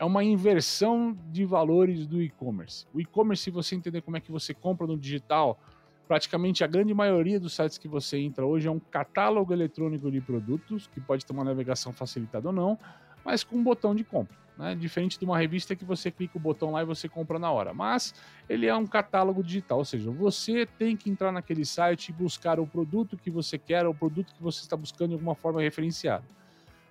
[0.00, 2.86] É uma inversão de valores do e-commerce.
[2.94, 5.60] O e-commerce, se você entender como é que você compra no digital,
[6.08, 10.18] praticamente a grande maioria dos sites que você entra hoje é um catálogo eletrônico de
[10.18, 12.78] produtos, que pode ter uma navegação facilitada ou não,
[13.22, 14.34] mas com um botão de compra.
[14.56, 14.74] Né?
[14.74, 17.74] Diferente de uma revista que você clica o botão lá e você compra na hora.
[17.74, 18.14] Mas
[18.48, 22.58] ele é um catálogo digital, ou seja, você tem que entrar naquele site e buscar
[22.58, 26.24] o produto que você quer, o produto que você está buscando de alguma forma referenciado.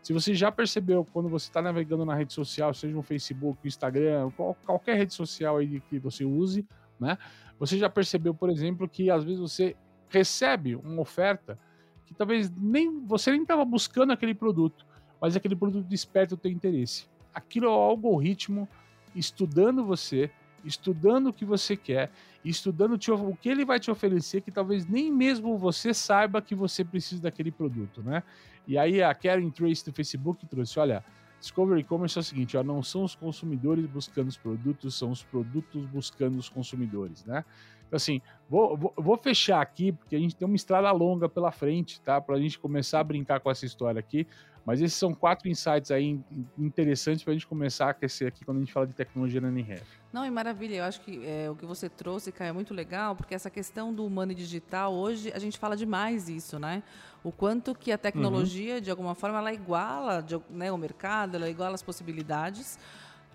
[0.02, 4.32] Se você já percebeu quando você está navegando na rede social, seja no Facebook, Instagram,
[4.32, 6.66] qual, qualquer rede social aí que você use,
[7.00, 7.18] né?
[7.60, 9.76] Você já percebeu, por exemplo, que às vezes você
[10.08, 11.60] recebe uma oferta
[12.06, 14.86] que talvez nem você nem estava buscando aquele produto,
[15.22, 17.08] mas aquele produto desperta o teu interesse.
[17.34, 18.68] Aquilo é o algoritmo
[19.16, 20.32] estudando você,
[20.64, 22.12] estudando o que você quer,
[22.44, 26.84] estudando o que ele vai te oferecer que talvez nem mesmo você saiba que você
[26.84, 28.24] precisa daquele produto, né?
[28.68, 31.04] E aí a Karen Trace do Facebook trouxe, olha,
[31.40, 35.24] Discovery Commerce é o seguinte, ó, não são os consumidores buscando os produtos, são os
[35.24, 37.46] produtos buscando os consumidores, né?
[37.90, 41.52] Então, assim, vou, vou, vou, fechar aqui, porque a gente tem uma estrada longa pela
[41.52, 42.22] frente, tá?
[42.22, 44.28] Para a gente começar a brincar com essa história aqui.
[44.64, 46.20] Mas esses são quatro insights aí
[46.56, 49.48] interessantes para a gente começar a aquecer aqui quando a gente fala de tecnologia na
[49.48, 49.84] NRF.
[50.14, 50.76] Não, e maravilha.
[50.76, 53.92] Eu acho que é, o que você trouxe, Caio, é muito legal, porque essa questão
[53.92, 56.84] do humano e digital, hoje a gente fala demais isso, né?
[57.24, 58.82] O quanto que a tecnologia, uhum.
[58.82, 62.78] de alguma forma, ela iguala né, o mercado, ela iguala as possibilidades,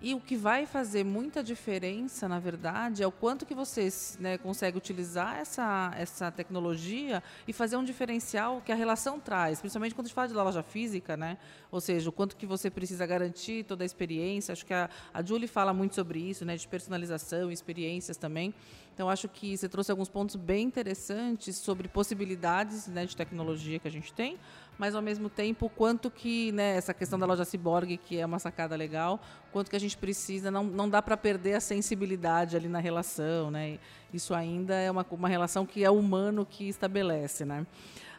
[0.01, 3.87] e o que vai fazer muita diferença, na verdade, é o quanto que você
[4.19, 9.95] né, consegue utilizar essa, essa tecnologia e fazer um diferencial que a relação traz, principalmente
[9.95, 11.37] quando a gente fala de loja física, né?
[11.71, 14.51] Ou seja, o quanto que você precisa garantir toda a experiência.
[14.51, 16.57] Acho que a, a Julie fala muito sobre isso, né?
[16.57, 18.53] De personalização, experiências também.
[18.95, 23.89] Então, acho que você trouxe alguns pontos bem interessantes sobre possibilidades né, de tecnologia que
[23.89, 24.37] a gente tem,
[24.77, 28.39] mas ao mesmo tempo quanto que né, essa questão da loja ciborgue, que é uma
[28.39, 29.19] sacada legal,
[29.51, 33.49] quanto que a gente precisa, não, não dá para perder a sensibilidade ali na relação,
[33.49, 33.79] né?
[34.13, 37.65] Isso ainda é uma, uma relação que é humano que estabelece, né?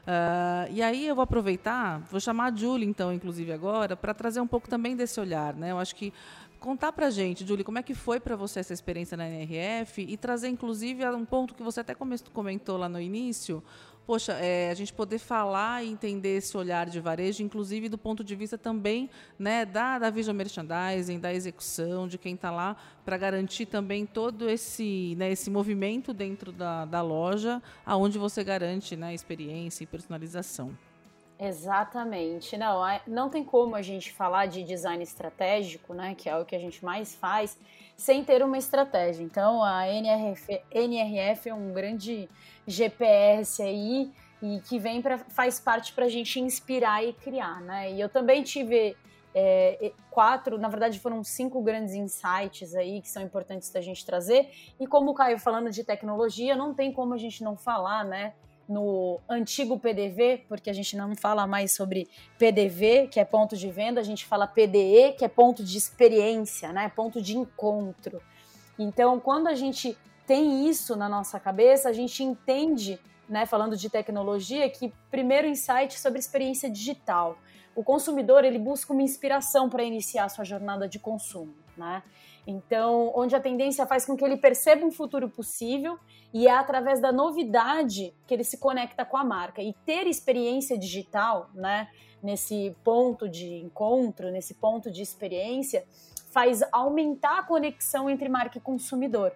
[0.07, 4.41] Uh, e aí eu vou aproveitar, vou chamar a Julie, então, inclusive agora, para trazer
[4.41, 5.73] um pouco também desse olhar, né?
[5.73, 6.13] Eu acho que
[6.61, 10.17] contar para gente, Julie, como é que foi para você essa experiência na NRF e
[10.17, 11.95] trazer, inclusive, um ponto que você até
[12.33, 13.63] comentou lá no início,
[14.07, 18.23] poxa, é, a gente poder falar e entender esse olhar de varejo, inclusive do ponto
[18.23, 23.17] de vista também né, da, da visual merchandising, da execução, de quem está lá, para
[23.17, 29.13] garantir também todo esse, né, esse movimento dentro da, da loja, aonde você garante né,
[29.13, 30.77] experiência e personalização.
[31.39, 32.57] Exatamente.
[32.57, 36.57] Não, não tem como a gente falar de design estratégico, né, que é o que
[36.57, 37.59] a gente mais faz,
[37.97, 39.23] sem ter uma estratégia.
[39.23, 42.29] Então, a NRF, NRF é um grande
[42.67, 44.11] GPS aí
[44.43, 47.93] e que vem para faz parte para a gente inspirar e criar, né?
[47.93, 48.97] E eu também tive
[49.35, 54.49] é, quatro, na verdade foram cinco grandes insights aí que são importantes da gente trazer.
[54.81, 58.35] E como o Caio falando de tecnologia, não tem como a gente não falar, né?
[58.69, 63.71] No antigo PDV, porque a gente não fala mais sobre PDV, que é ponto de
[63.71, 66.91] venda, a gente fala PDE, que é ponto de experiência, né?
[66.95, 68.21] Ponto de encontro.
[68.79, 72.99] Então, quando a gente tem isso na nossa cabeça, a gente entende,
[73.29, 77.39] né, falando de tecnologia, que primeiro insight sobre experiência digital.
[77.75, 82.03] O consumidor, ele busca uma inspiração para iniciar a sua jornada de consumo, né?
[82.47, 85.99] Então, onde a tendência faz com que ele perceba um futuro possível
[86.33, 89.61] e é através da novidade que ele se conecta com a marca.
[89.61, 91.89] E ter experiência digital, né,
[92.23, 95.85] nesse ponto de encontro, nesse ponto de experiência,
[96.31, 99.33] faz aumentar a conexão entre marca e consumidor.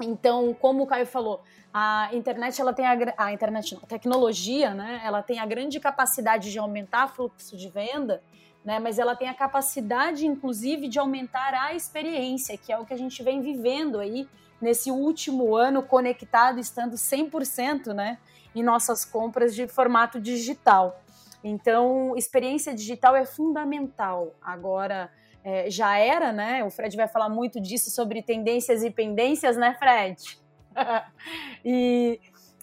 [0.00, 1.42] Então, como o Caio falou,
[1.74, 5.00] a internet ela tem a, a internet não, a tecnologia, né?
[5.04, 8.22] Ela tem a grande capacidade de aumentar o fluxo de venda
[8.64, 8.78] né?
[8.78, 12.98] Mas ela tem a capacidade, inclusive, de aumentar a experiência, que é o que a
[12.98, 14.28] gente vem vivendo aí
[14.60, 18.18] nesse último ano conectado, estando 100%, né,
[18.54, 21.02] em nossas compras de formato digital.
[21.42, 24.34] Então, experiência digital é fundamental.
[24.42, 25.10] Agora,
[25.42, 26.62] é, já era, né?
[26.64, 30.38] O Fred vai falar muito disso sobre tendências e pendências, né, Fred?
[31.64, 32.20] e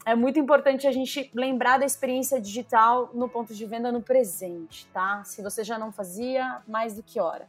[0.08, 4.88] é muito importante a gente lembrar da experiência digital no ponto de venda no presente,
[4.93, 5.22] tá?
[5.26, 7.46] Se você já não fazia, mais do que hora.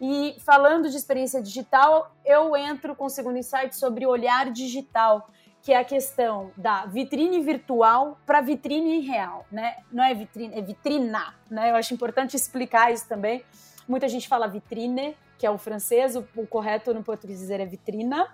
[0.00, 5.30] E falando de experiência digital, eu entro com o segundo insight sobre olhar digital,
[5.62, 9.76] que é a questão da vitrine virtual para vitrine real, né?
[9.92, 11.70] Não é vitrine, é vitrina, né?
[11.70, 13.44] Eu acho importante explicar isso também.
[13.86, 17.64] Muita gente fala vitrine, que é o francês, o, o correto no português dizer é
[17.64, 18.26] vitrina.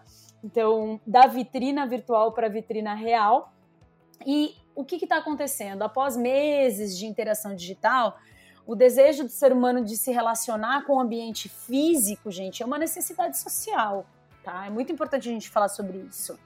[0.42, 3.52] Então, da vitrina virtual para vitrina real.
[4.26, 5.82] E o que está acontecendo?
[5.82, 8.18] Após meses de interação digital,
[8.66, 12.78] o desejo do ser humano de se relacionar com o ambiente físico, gente, é uma
[12.78, 14.06] necessidade social,
[14.44, 14.66] tá?
[14.66, 16.38] É muito importante a gente falar sobre isso.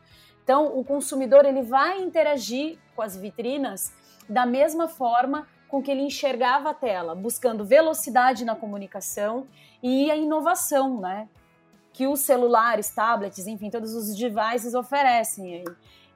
[0.45, 3.93] Então, o consumidor ele vai interagir com as vitrinas
[4.29, 9.47] da mesma forma com que ele enxergava a tela, buscando velocidade na comunicação
[9.83, 11.29] e a inovação, né?
[11.93, 15.65] Que os celulares, tablets, enfim, todos os devices oferecem aí.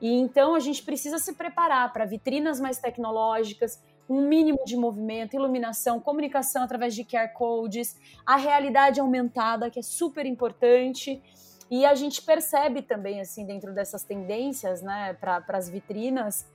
[0.01, 5.35] E então a gente precisa se preparar para vitrinas mais tecnológicas, um mínimo de movimento,
[5.35, 11.21] iluminação, comunicação através de QR codes, a realidade aumentada, que é super importante.
[11.71, 16.47] E a gente percebe também, assim, dentro dessas tendências, né, para as vitrinas,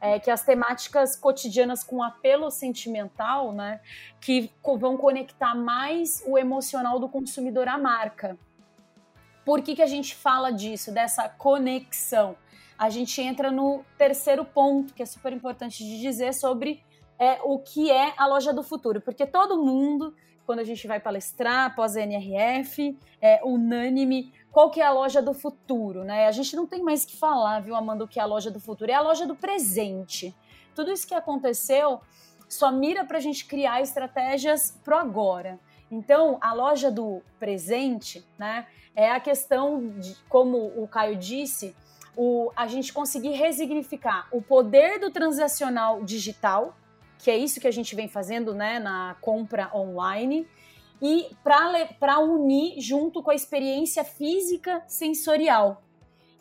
[0.00, 3.80] é, que as temáticas cotidianas com apelo sentimental, né,
[4.20, 8.36] que vão conectar mais o emocional do consumidor à marca.
[9.44, 12.36] Por que, que a gente fala disso, dessa conexão?
[12.78, 16.82] A gente entra no terceiro ponto, que é super importante de dizer sobre
[17.18, 20.14] é, o que é a loja do futuro, porque todo mundo
[20.48, 24.32] quando a gente vai palestrar pós NRF, é unânime.
[24.50, 26.26] Qual que é a loja do futuro, né?
[26.26, 28.58] A gente não tem mais que falar, viu, Amanda, o que é a loja do
[28.58, 28.90] futuro?
[28.90, 30.34] É a loja do presente.
[30.74, 32.00] Tudo isso que aconteceu
[32.48, 35.60] só mira para a gente criar estratégias pro agora.
[35.90, 41.76] Então, a loja do presente, né, é a questão de, como o Caio disse,
[42.20, 46.76] o, a gente conseguir resignificar o poder do transacional digital,
[47.16, 50.44] que é isso que a gente vem fazendo né, na compra online,
[51.00, 55.80] e para unir junto com a experiência física sensorial,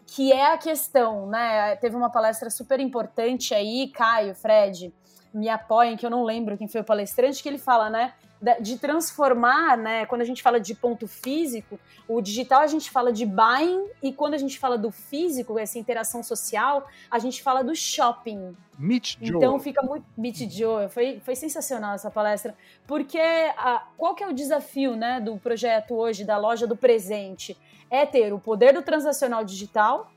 [0.07, 1.75] que é a questão, né?
[1.75, 4.91] Teve uma palestra super importante aí, Caio, Fred,
[5.31, 8.15] me apoiem, que eu não lembro quem foi o palestrante, que ele fala, né?
[8.61, 10.05] De transformar, né?
[10.05, 14.13] Quando a gente fala de ponto físico, o digital a gente fala de buying e
[14.13, 18.55] quando a gente fala do físico, essa interação social, a gente fala do shopping.
[18.77, 19.37] Meet Joe.
[19.37, 20.87] Então fica muito Meet Joe.
[20.89, 25.95] Foi, foi sensacional essa palestra, porque a, qual que é o desafio, né, do projeto
[25.95, 27.57] hoje da loja do presente?
[27.89, 30.11] É ter o poder do transacional digital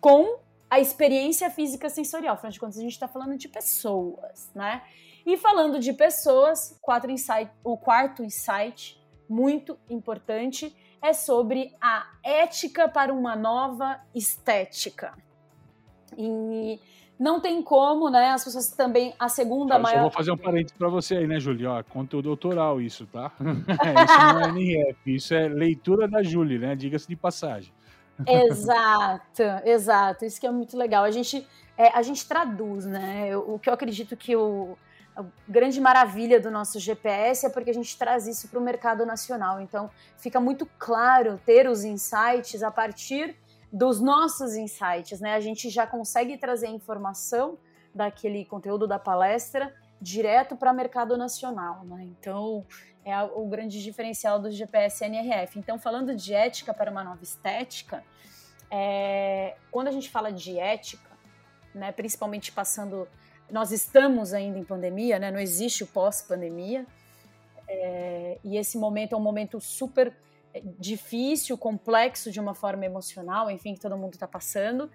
[0.00, 2.34] com a experiência física sensorial.
[2.34, 4.82] Afinal de contas, a gente está falando de pessoas, né?
[5.24, 6.78] E falando de pessoas,
[7.08, 15.14] insight, o quarto insight, muito importante, é sobre a ética para uma nova estética.
[16.16, 16.80] E
[17.18, 18.30] não tem como, né?
[18.30, 19.14] As pessoas também.
[19.18, 19.96] A segunda eu maior.
[19.96, 21.70] Só vou fazer um parênteses para você aí, né, Júlia?
[21.70, 23.30] Ó, conteúdo doutoral, isso, tá?
[23.38, 26.74] isso não é NF, isso é leitura da Júlia, né?
[26.74, 27.72] Diga-se de passagem.
[28.26, 30.24] Exato, exato.
[30.24, 31.04] Isso que é muito legal.
[31.04, 33.36] A gente, é, a gente traduz, né?
[33.36, 34.76] O que eu acredito que o
[35.20, 39.04] a grande maravilha do nosso GPS é porque a gente traz isso para o mercado
[39.04, 39.60] nacional.
[39.60, 43.36] Então, fica muito claro ter os insights a partir
[43.72, 45.34] dos nossos insights, né?
[45.34, 47.58] A gente já consegue trazer informação
[47.94, 52.04] daquele conteúdo da palestra direto para o mercado nacional, né?
[52.04, 52.64] Então,
[53.04, 55.58] é o grande diferencial do GPS NRF.
[55.58, 58.02] Então, falando de ética para uma nova estética,
[58.70, 59.56] é...
[59.70, 61.10] quando a gente fala de ética,
[61.74, 63.06] né, principalmente passando
[63.52, 65.30] nós estamos ainda em pandemia, né?
[65.30, 66.86] não existe o pós-pandemia.
[67.68, 70.12] É, e esse momento é um momento super
[70.52, 74.90] é, difícil, complexo de uma forma emocional, enfim, que todo mundo está passando.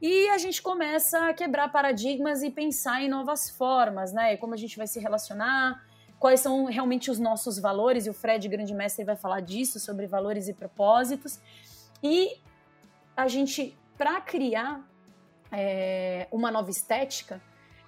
[0.00, 4.34] E a gente começa a quebrar paradigmas e pensar em novas formas, né?
[4.34, 5.84] E como a gente vai se relacionar,
[6.18, 10.06] quais são realmente os nossos valores, e o Fred, grande mestre, vai falar disso, sobre
[10.06, 11.40] valores e propósitos.
[12.02, 12.38] E
[13.16, 14.88] a gente, para criar
[15.52, 17.40] é, uma nova estética,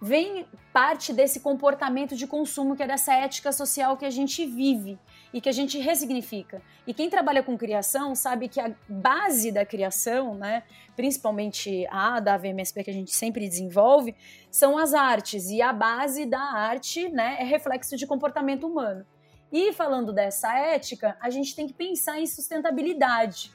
[0.03, 4.99] vem parte desse comportamento de consumo, que é dessa ética social que a gente vive
[5.33, 6.61] e que a gente ressignifica.
[6.85, 10.65] E quem trabalha com criação sabe que a base da criação, né,
[10.97, 14.17] principalmente a da VMSP que a gente sempre desenvolve,
[14.51, 15.49] são as artes.
[15.51, 19.07] E a base da arte né, é reflexo de comportamento humano.
[19.53, 23.53] E falando dessa ética, a gente tem que pensar em sustentabilidade.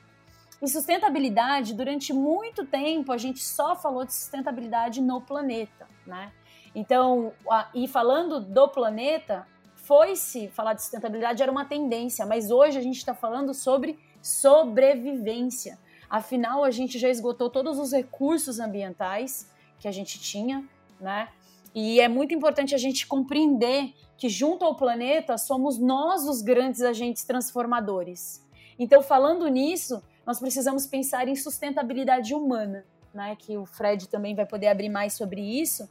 [0.61, 6.31] E sustentabilidade, durante muito tempo, a gente só falou de sustentabilidade no planeta, né?
[6.77, 12.77] Então, a, e falando do planeta, foi-se falar de sustentabilidade era uma tendência, mas hoje
[12.77, 15.79] a gente está falando sobre sobrevivência.
[16.07, 20.63] Afinal, a gente já esgotou todos os recursos ambientais que a gente tinha,
[21.01, 21.29] né?
[21.73, 26.83] E é muito importante a gente compreender que junto ao planeta somos nós os grandes
[26.83, 28.45] agentes transformadores.
[28.77, 33.35] Então, falando nisso, nós precisamos pensar em sustentabilidade humana, né?
[33.35, 35.89] Que o Fred também vai poder abrir mais sobre isso,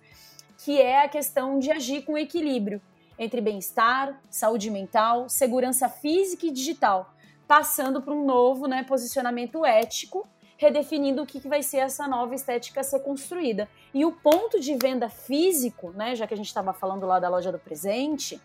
[0.66, 2.82] que é a questão de agir com equilíbrio
[3.16, 7.14] entre bem-estar, saúde mental, segurança física e digital,
[7.46, 10.26] passando por um novo né, posicionamento ético,
[10.56, 13.68] redefinindo o que, que vai ser essa nova estética a ser construída.
[13.94, 17.28] E o ponto de venda físico, né, já que a gente estava falando lá da
[17.28, 18.42] loja do presente,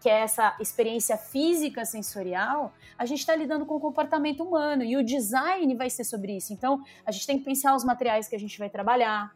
[0.00, 4.96] que é essa experiência física sensorial, a gente está lidando com o comportamento humano e
[4.96, 6.52] o design vai ser sobre isso.
[6.52, 9.32] Então, a gente tem que pensar os materiais que a gente vai trabalhar.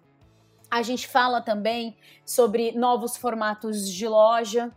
[0.71, 4.73] A gente fala também sobre novos formatos de loja,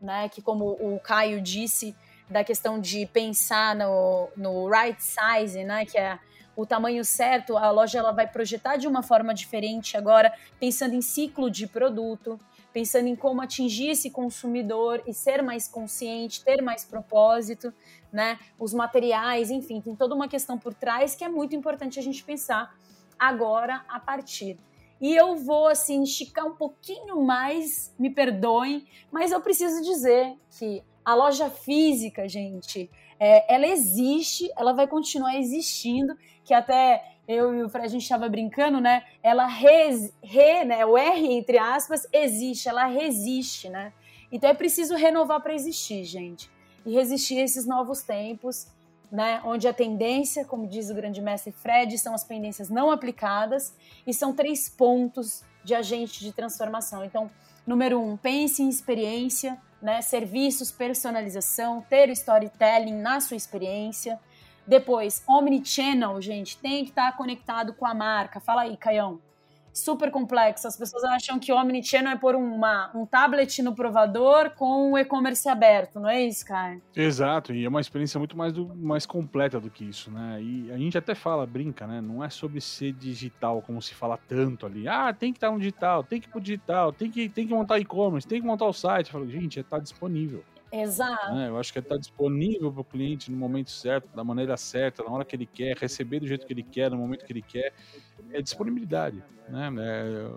[0.00, 0.28] né?
[0.28, 1.94] Que como o Caio disse,
[2.28, 5.84] da questão de pensar no, no right size, né?
[5.86, 6.18] Que é
[6.54, 10.30] o tamanho certo, a loja ela vai projetar de uma forma diferente agora,
[10.60, 12.38] pensando em ciclo de produto
[12.72, 17.72] pensando em como atingir esse consumidor e ser mais consciente, ter mais propósito,
[18.10, 18.38] né?
[18.58, 22.24] Os materiais, enfim, tem toda uma questão por trás que é muito importante a gente
[22.24, 22.74] pensar
[23.18, 24.58] agora a partir.
[25.02, 30.80] E eu vou assim esticar um pouquinho mais, me perdoem, mas eu preciso dizer que
[31.04, 32.88] a loja física, gente,
[33.18, 38.02] é, ela existe, ela vai continuar existindo, que até eu e o Fred, a gente
[38.02, 39.04] estava brincando, né?
[39.24, 40.86] Ela res, re, né?
[40.86, 43.92] O R, entre aspas, existe, ela resiste, né?
[44.30, 46.48] Então é preciso renovar para existir, gente,
[46.86, 48.68] e resistir a esses novos tempos,
[49.12, 49.42] né?
[49.44, 54.14] Onde a tendência, como diz o grande mestre Fred, são as pendências não aplicadas e
[54.14, 57.04] são três pontos de agente de transformação.
[57.04, 57.30] Então,
[57.66, 60.00] número um, pense em experiência, né?
[60.00, 64.18] Serviços, personalização, ter storytelling na sua experiência.
[64.66, 68.40] Depois, omnichannel, gente, tem que estar conectado com a marca.
[68.40, 69.20] Fala aí, Caião
[69.72, 70.66] super complexo.
[70.66, 74.98] As pessoas acham que o Omnichannel é pôr uma, um tablet no provador com o
[74.98, 76.78] e-commerce aberto, não é isso, cara?
[76.94, 80.40] Exato, e é uma experiência muito mais, do, mais completa do que isso, né?
[80.42, 82.00] E a gente até fala, brinca, né?
[82.00, 84.86] Não é sobre ser digital, como se fala tanto ali.
[84.86, 87.54] Ah, tem que estar no digital, tem que ir pro digital, tem que, tem que
[87.54, 89.06] montar e-commerce, tem que montar o site.
[89.06, 90.44] Eu falo, gente, está disponível.
[90.72, 91.34] Exato.
[91.34, 91.48] Né?
[91.48, 95.10] Eu acho que está disponível para o cliente no momento certo, da maneira certa, na
[95.10, 97.74] hora que ele quer, receber do jeito que ele quer, no momento que ele quer.
[98.32, 99.22] É disponibilidade.
[99.48, 99.70] Né?
[99.78, 100.30] É,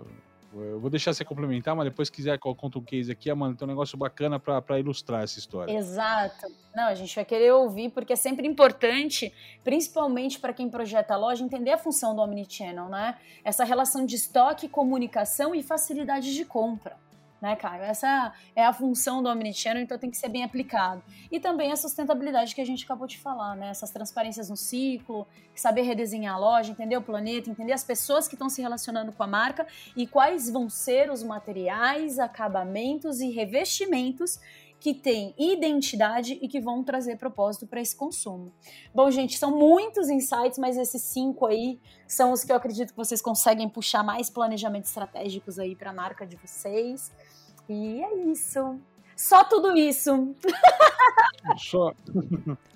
[0.52, 3.70] eu vou deixar você complementar, mas depois quiser conta um case aqui, Amanda, tem um
[3.70, 5.72] negócio bacana para ilustrar essa história.
[5.72, 6.46] Exato.
[6.74, 9.32] Não, a gente vai querer ouvir, porque é sempre importante,
[9.64, 13.18] principalmente para quem projeta a loja, entender a função do Omnichannel, né?
[13.44, 17.05] Essa relação de estoque, comunicação e facilidade de compra
[17.40, 17.82] né, Caio?
[17.82, 21.02] Essa é a função do Omnichannel, então tem que ser bem aplicado.
[21.30, 23.68] E também a sustentabilidade que a gente acabou de falar, né?
[23.70, 28.34] Essas transparências no ciclo, saber redesenhar a loja, entender o planeta, entender as pessoas que
[28.34, 29.66] estão se relacionando com a marca
[29.96, 34.38] e quais vão ser os materiais, acabamentos e revestimentos
[34.78, 38.52] que têm identidade e que vão trazer propósito para esse consumo.
[38.94, 42.96] Bom, gente, são muitos insights, mas esses cinco aí são os que eu acredito que
[42.96, 47.10] vocês conseguem puxar mais planejamentos estratégicos aí para a marca de vocês.
[47.68, 48.78] E é isso.
[49.16, 50.36] Só tudo isso.
[51.56, 51.94] Só.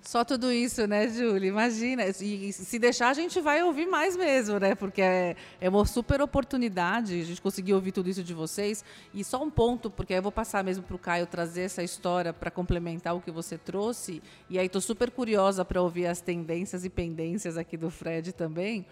[0.00, 1.48] Só tudo isso, né, Júlia?
[1.48, 2.04] Imagina.
[2.06, 4.74] E se deixar, a gente vai ouvir mais mesmo, né?
[4.74, 8.82] Porque é, é uma super oportunidade a gente conseguir ouvir tudo isso de vocês.
[9.12, 11.82] E só um ponto, porque aí eu vou passar mesmo para o Caio trazer essa
[11.82, 14.22] história para complementar o que você trouxe.
[14.48, 18.86] E aí estou super curiosa para ouvir as tendências e pendências aqui do Fred também.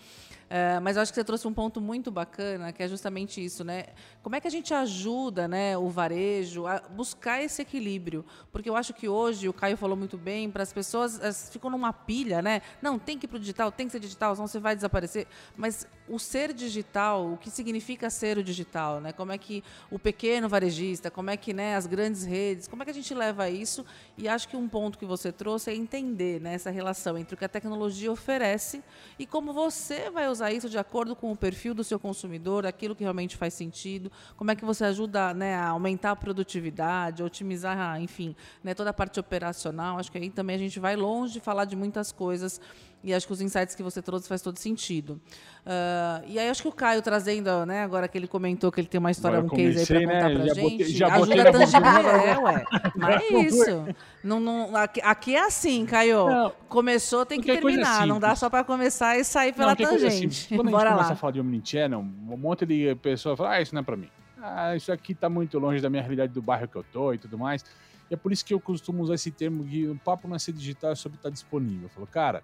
[0.48, 3.62] Uh, mas eu acho que você trouxe um ponto muito bacana, que é justamente isso,
[3.62, 3.84] né?
[4.22, 8.24] Como é que a gente ajuda né, o varejo a buscar esse equilíbrio?
[8.50, 11.68] Porque eu acho que hoje, o Caio falou muito bem, para as pessoas as, ficam
[11.68, 12.62] numa pilha, né?
[12.80, 15.26] Não, tem que ir para o digital, tem que ser digital, senão você vai desaparecer.
[15.54, 19.12] Mas o ser digital, o que significa ser o digital, né?
[19.12, 22.86] Como é que o pequeno varejista, como é que né, as grandes redes, como é
[22.86, 23.84] que a gente leva isso?
[24.16, 27.36] E acho que um ponto que você trouxe é entender né, essa relação entre o
[27.36, 28.82] que a tecnologia oferece
[29.18, 32.64] e como você vai usar usar isso de acordo com o perfil do seu consumidor,
[32.64, 37.22] aquilo que realmente faz sentido, como é que você ajuda né, a aumentar a produtividade,
[37.22, 39.98] otimizar, enfim, né, toda a parte operacional.
[39.98, 42.60] Acho que aí também a gente vai longe de falar de muitas coisas
[43.02, 45.20] e acho que os insights que você trouxe faz todo sentido.
[45.64, 48.88] Uh, e aí acho que o Caio trazendo, né, agora que ele comentou que ele
[48.88, 50.34] tem uma história, um case aí para contar né?
[50.34, 52.64] pra já gente, botei, já ajuda a tangibilizar, é, ué.
[52.96, 53.86] Mas é isso.
[54.24, 56.26] Não, não, aqui, aqui, é assim, Caio.
[56.26, 58.06] Não, Começou, tem que terminar.
[58.06, 60.26] Não dá só para começar e sair pela não, tangente.
[60.26, 60.96] Assim, quando Bora a gente lá.
[60.96, 63.96] começa a falar de Omnichannel, um monte de pessoas fala, ah, isso não é para
[63.96, 64.10] mim.
[64.40, 67.18] Ah, isso aqui tá muito longe da minha realidade do bairro que eu tô e
[67.18, 67.64] tudo mais.
[68.10, 70.38] E é por isso que eu costumo usar esse termo que o papo não é
[70.38, 71.84] ser digital, é sobre estar disponível.
[71.84, 72.42] Eu falo, cara,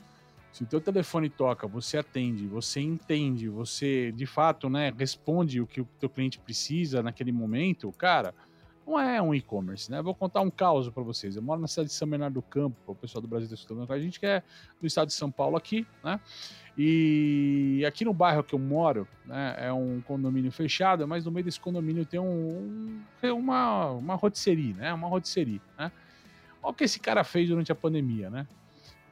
[0.55, 5.67] se o teu telefone toca, você atende, você entende, você de fato, né, responde o
[5.67, 8.33] que o teu cliente precisa naquele momento, cara,
[8.87, 10.01] não é um e-commerce, né?
[10.01, 11.35] Vou contar um caos para vocês.
[11.35, 13.85] Eu moro na cidade de São Bernardo do Campo, o pessoal do Brasil está estudando
[13.85, 14.45] com a gente, que é
[14.81, 16.21] do estado de São Paulo aqui, né?
[16.79, 21.45] E aqui no bairro que eu moro, né, é um condomínio fechado, mas no meio
[21.45, 24.95] desse condomínio tem um uma, uma rotisserie, né?
[24.95, 25.91] Uma rotisserie, né?
[26.63, 28.47] Olha o que esse cara fez durante a pandemia, né?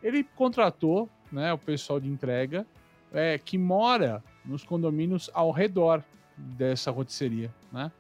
[0.01, 2.67] Ele contratou né, o pessoal de entrega
[3.13, 6.03] é, que mora nos condomínios ao redor
[6.37, 7.91] dessa rotisseria, né?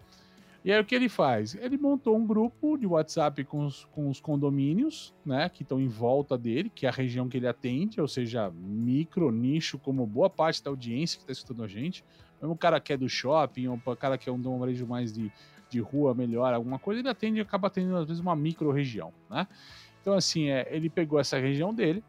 [0.64, 1.56] E aí o que ele faz?
[1.56, 5.88] Ele montou um grupo de WhatsApp com os, com os condomínios, né, que estão em
[5.88, 10.30] volta dele, que é a região que ele atende, ou seja, micro, nicho, como boa
[10.30, 12.04] parte da audiência que está escutando a gente.
[12.40, 15.12] Mesmo o cara que é do shopping, ou o cara que é um, varejo mais
[15.12, 15.32] de,
[15.68, 19.48] de rua, melhor, alguma coisa, ele atende acaba atendendo às vezes uma micro região, né?
[20.00, 22.04] Então assim, é, ele pegou essa região dele,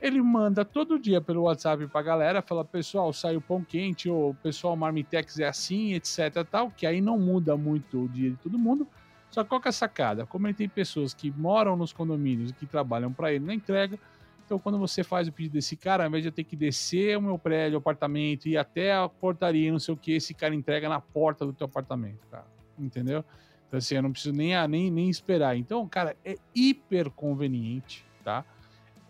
[0.00, 4.76] ele manda todo dia pelo WhatsApp pra galera, fala, pessoal, saiu pão quente, ou pessoal,
[4.76, 8.86] Marmitex é assim, etc tal, que aí não muda muito o dia de todo mundo.
[9.30, 10.24] Só qual que é a sacada?
[10.24, 13.98] Como ele tem pessoas que moram nos condomínios e que trabalham para ele na entrega,
[14.44, 17.18] então quando você faz o pedido desse cara, ao invés de eu ter que descer
[17.18, 20.54] o meu prédio, o apartamento, ir até a portaria, não sei o que, esse cara
[20.54, 22.46] entrega na porta do teu apartamento, cara.
[22.78, 23.22] Entendeu?
[23.66, 25.56] Então assim, eu não preciso nem, nem, nem esperar.
[25.56, 28.44] Então, cara, é hiper conveniente, tá?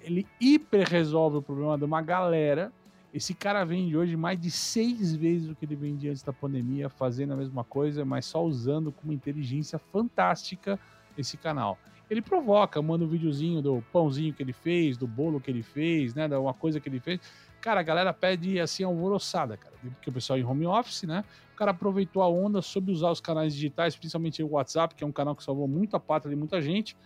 [0.01, 2.73] Ele hiper resolve o problema de uma galera.
[3.13, 6.89] Esse cara vende hoje mais de seis vezes o que ele vendia antes da pandemia,
[6.89, 10.79] fazendo a mesma coisa, mas só usando com uma inteligência fantástica
[11.17, 11.79] esse canal.
[12.11, 16.15] Ele provoca, manda um videozinho do pãozinho que ele fez, do bolo que ele fez,
[16.15, 16.27] né?
[16.27, 17.21] Da uma coisa que ele fez.
[17.61, 19.75] Cara, a galera pede assim alvoroçada, cara.
[19.81, 21.25] Porque o pessoal em home office, né?
[21.53, 25.07] O cara aproveitou a onda, soube usar os canais digitais, principalmente o WhatsApp, que é
[25.07, 26.97] um canal que salvou muito a pátria de muita gente.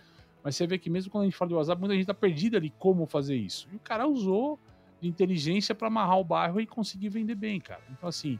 [0.43, 2.57] Mas você vê que mesmo quando a gente fala do WhatsApp, muita gente tá perdida
[2.57, 3.67] ali como fazer isso.
[3.71, 4.59] E o cara usou
[5.01, 7.81] de inteligência para amarrar o bairro e conseguir vender bem, cara.
[7.91, 8.39] Então, assim,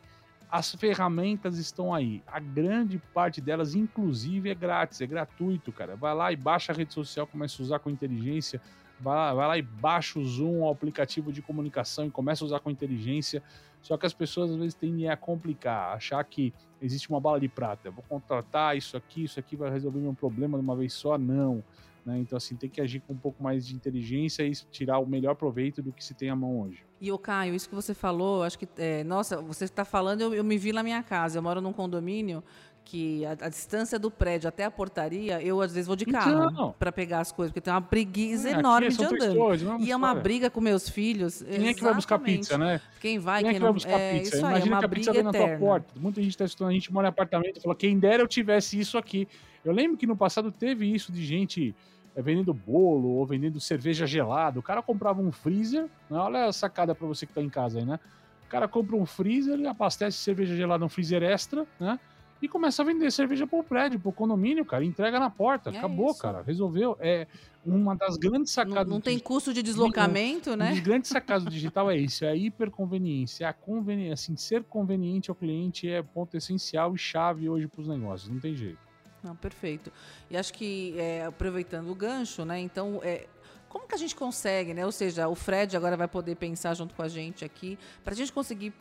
[0.51, 2.21] as ferramentas estão aí.
[2.27, 5.95] A grande parte delas, inclusive, é grátis, é gratuito, cara.
[5.95, 8.61] Vai lá e baixa a rede social, começa a usar com inteligência.
[8.99, 12.45] Vai lá, vai lá e baixa o Zoom, o aplicativo de comunicação, e começa a
[12.45, 13.41] usar com inteligência.
[13.81, 17.49] Só que as pessoas às vezes tendem a complicar, achar que existe uma bala de
[17.49, 17.89] prata.
[17.91, 21.17] Vou contratar isso aqui, isso aqui vai resolver meu problema de uma vez só.
[21.17, 21.63] Não.
[22.05, 22.19] Né?
[22.19, 25.35] Então, assim, tem que agir com um pouco mais de inteligência e tirar o melhor
[25.35, 26.83] proveito do que se tem à mão hoje.
[26.99, 30.33] E o Caio, isso que você falou, acho que, é, nossa, você está falando, eu,
[30.33, 31.37] eu, me vi na minha casa.
[31.37, 32.43] Eu moro num condomínio
[32.85, 36.73] que a, a, distância do prédio até a portaria, eu às vezes vou de carro
[36.77, 39.53] para pegar as coisas, porque tem uma preguiça é, enorme de andando.
[39.53, 41.37] É e é uma briga com meus filhos.
[41.37, 41.69] Quem exatamente.
[41.69, 42.81] é que vai buscar pizza, né?
[42.99, 44.37] Quem vai, quem, quem é que vai buscar é, pizza?
[44.37, 45.93] Imagina aí, é que a pizza vem na tua porta.
[45.97, 48.97] Muita gente está estudando, a gente mora em apartamento, falou, quem dera eu tivesse isso
[48.97, 49.27] aqui.
[49.63, 51.73] Eu lembro que no passado teve isso de gente é,
[52.21, 54.59] vendendo bolo ou vendendo cerveja gelada.
[54.59, 56.17] O cara comprava um freezer, né?
[56.17, 57.99] olha a sacada para você que tá em casa aí, né?
[58.45, 61.99] O cara compra um freezer, ele abastece cerveja gelada num freezer extra, né?
[62.43, 64.83] E começa a vender cerveja pro prédio, pro condomínio, cara.
[64.83, 65.69] Entrega na porta.
[65.69, 66.19] É Acabou, isso.
[66.19, 66.41] cara.
[66.41, 66.97] Resolveu.
[66.99, 67.25] É
[67.65, 68.85] uma das grandes sacadas.
[68.85, 70.71] Não, não tem custo de deslocamento, um, né?
[70.71, 73.47] Um dos grandes sacadas do digital é isso: é a hiperconveniência.
[73.47, 77.87] A conveniência, assim, ser conveniente ao cliente é ponto essencial e chave hoje para os
[77.87, 78.29] negócios.
[78.29, 78.92] Não tem jeito.
[79.23, 79.91] Não, perfeito.
[80.29, 82.59] E acho que, é, aproveitando o gancho, né?
[82.59, 83.27] Então, é,
[83.69, 84.85] como que a gente consegue, né?
[84.85, 88.15] Ou seja, o Fred agora vai poder pensar junto com a gente aqui, para a
[88.17, 88.73] gente conseguir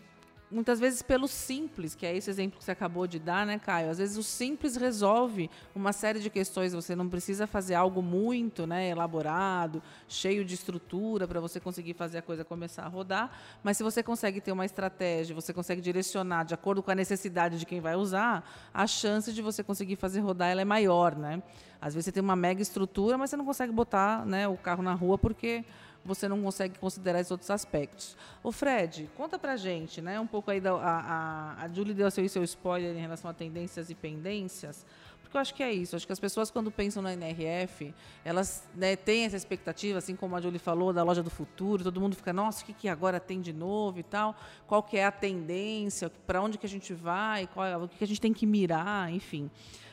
[0.53, 3.90] muitas vezes pelo simples, que é esse exemplo que você acabou de dar, né, Caio?
[3.90, 6.72] Às vezes o simples resolve uma série de questões.
[6.72, 12.18] Você não precisa fazer algo muito, né, elaborado, cheio de estrutura para você conseguir fazer
[12.18, 13.30] a coisa começar a rodar.
[13.62, 17.59] Mas se você consegue ter uma estratégia, você consegue direcionar de acordo com a necessidade
[17.59, 21.42] de quem vai usar, a chance de você conseguir fazer rodar ela é maior, né?
[21.80, 24.84] Às vezes você tem uma mega estrutura, mas você não consegue botar, né, o carro
[24.84, 25.64] na rua porque
[26.05, 28.16] você não consegue considerar esses outros aspectos.
[28.42, 30.18] O Fred, conta pra gente, né?
[30.18, 30.72] Um pouco aí da.
[30.72, 34.84] A, a, a Julie deu seu, seu spoiler em relação a tendências e pendências.
[35.32, 35.96] Porque eu acho que é isso.
[35.96, 40.36] Acho que as pessoas, quando pensam na NRF, elas né, têm essa expectativa, assim como
[40.36, 41.82] a Julie falou, da loja do futuro.
[41.82, 44.36] Todo mundo fica, nossa, o que, que agora tem de novo e tal?
[44.66, 46.11] Qual que é a tendência?
[46.26, 47.46] Para onde que a gente vai?
[47.46, 49.11] Qual, o que, que a gente tem que mirar?
[49.11, 49.50] Enfim.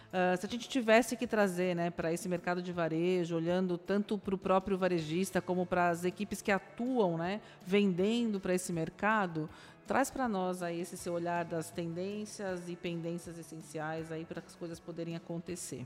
[0.09, 4.17] Uh, se a gente tivesse que trazer né, para esse mercado de varejo, olhando tanto
[4.17, 9.47] para o próprio varejista como para as equipes que atuam né, vendendo para esse mercado,
[9.89, 14.47] traz para nós aí esse seu olhar das tendências e pendências essenciais aí para que
[14.47, 15.83] as coisas poderem acontecer.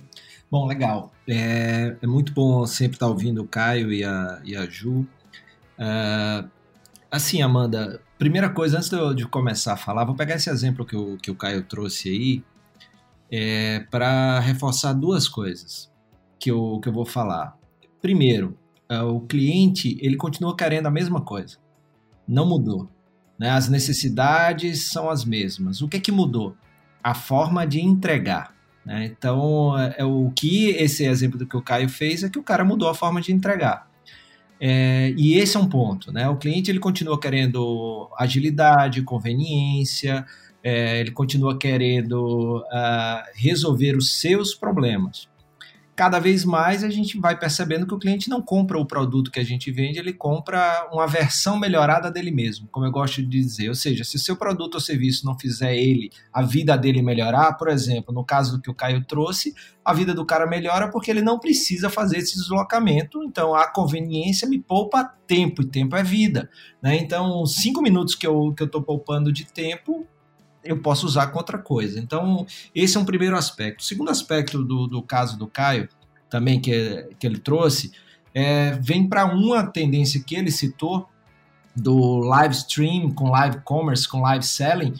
[0.51, 1.11] Bom, legal.
[1.27, 5.07] É, é muito bom sempre estar ouvindo o Caio e a, e a Ju.
[5.79, 6.49] Uh,
[7.11, 10.85] assim, Amanda, primeira coisa, antes de, eu, de começar a falar, vou pegar esse exemplo
[10.85, 12.43] que o, que o Caio trouxe aí,
[13.35, 15.91] é, para reforçar duas coisas
[16.39, 17.57] que eu, que eu vou falar.
[17.99, 18.55] Primeiro,
[18.87, 21.57] é, o cliente ele continua querendo a mesma coisa,
[22.27, 22.87] não mudou.
[23.39, 23.49] Né?
[23.49, 25.81] As necessidades são as mesmas.
[25.81, 26.55] O que é que mudou?
[27.03, 28.53] A forma de entregar.
[28.85, 29.05] Né?
[29.05, 32.43] Então, é, é, o que esse exemplo do que o Caio fez é que o
[32.43, 33.89] cara mudou a forma de entregar.
[34.59, 36.29] É, e esse é um ponto, né?
[36.29, 40.25] O cliente ele continua querendo agilidade, conveniência,
[40.63, 45.27] é, ele continua querendo uh, resolver os seus problemas.
[45.95, 49.39] Cada vez mais a gente vai percebendo que o cliente não compra o produto que
[49.39, 53.69] a gente vende, ele compra uma versão melhorada dele mesmo, como eu gosto de dizer.
[53.69, 57.53] Ou seja, se o seu produto ou serviço não fizer ele, a vida dele melhorar,
[57.53, 59.53] por exemplo, no caso do que o Caio trouxe,
[59.85, 64.49] a vida do cara melhora porque ele não precisa fazer esse deslocamento, então a conveniência
[64.49, 66.49] me poupa tempo, e tempo é vida.
[66.81, 66.95] Né?
[66.95, 70.07] Então, cinco minutos que eu estou que eu poupando de tempo,
[70.63, 71.99] eu posso usar com outra coisa.
[71.99, 73.81] Então, esse é um primeiro aspecto.
[73.81, 75.89] O segundo aspecto do, do caso do Caio,
[76.29, 77.91] também que, que ele trouxe,
[78.33, 81.07] é, vem para uma tendência que ele citou,
[81.75, 84.93] do live stream, com live commerce, com live selling,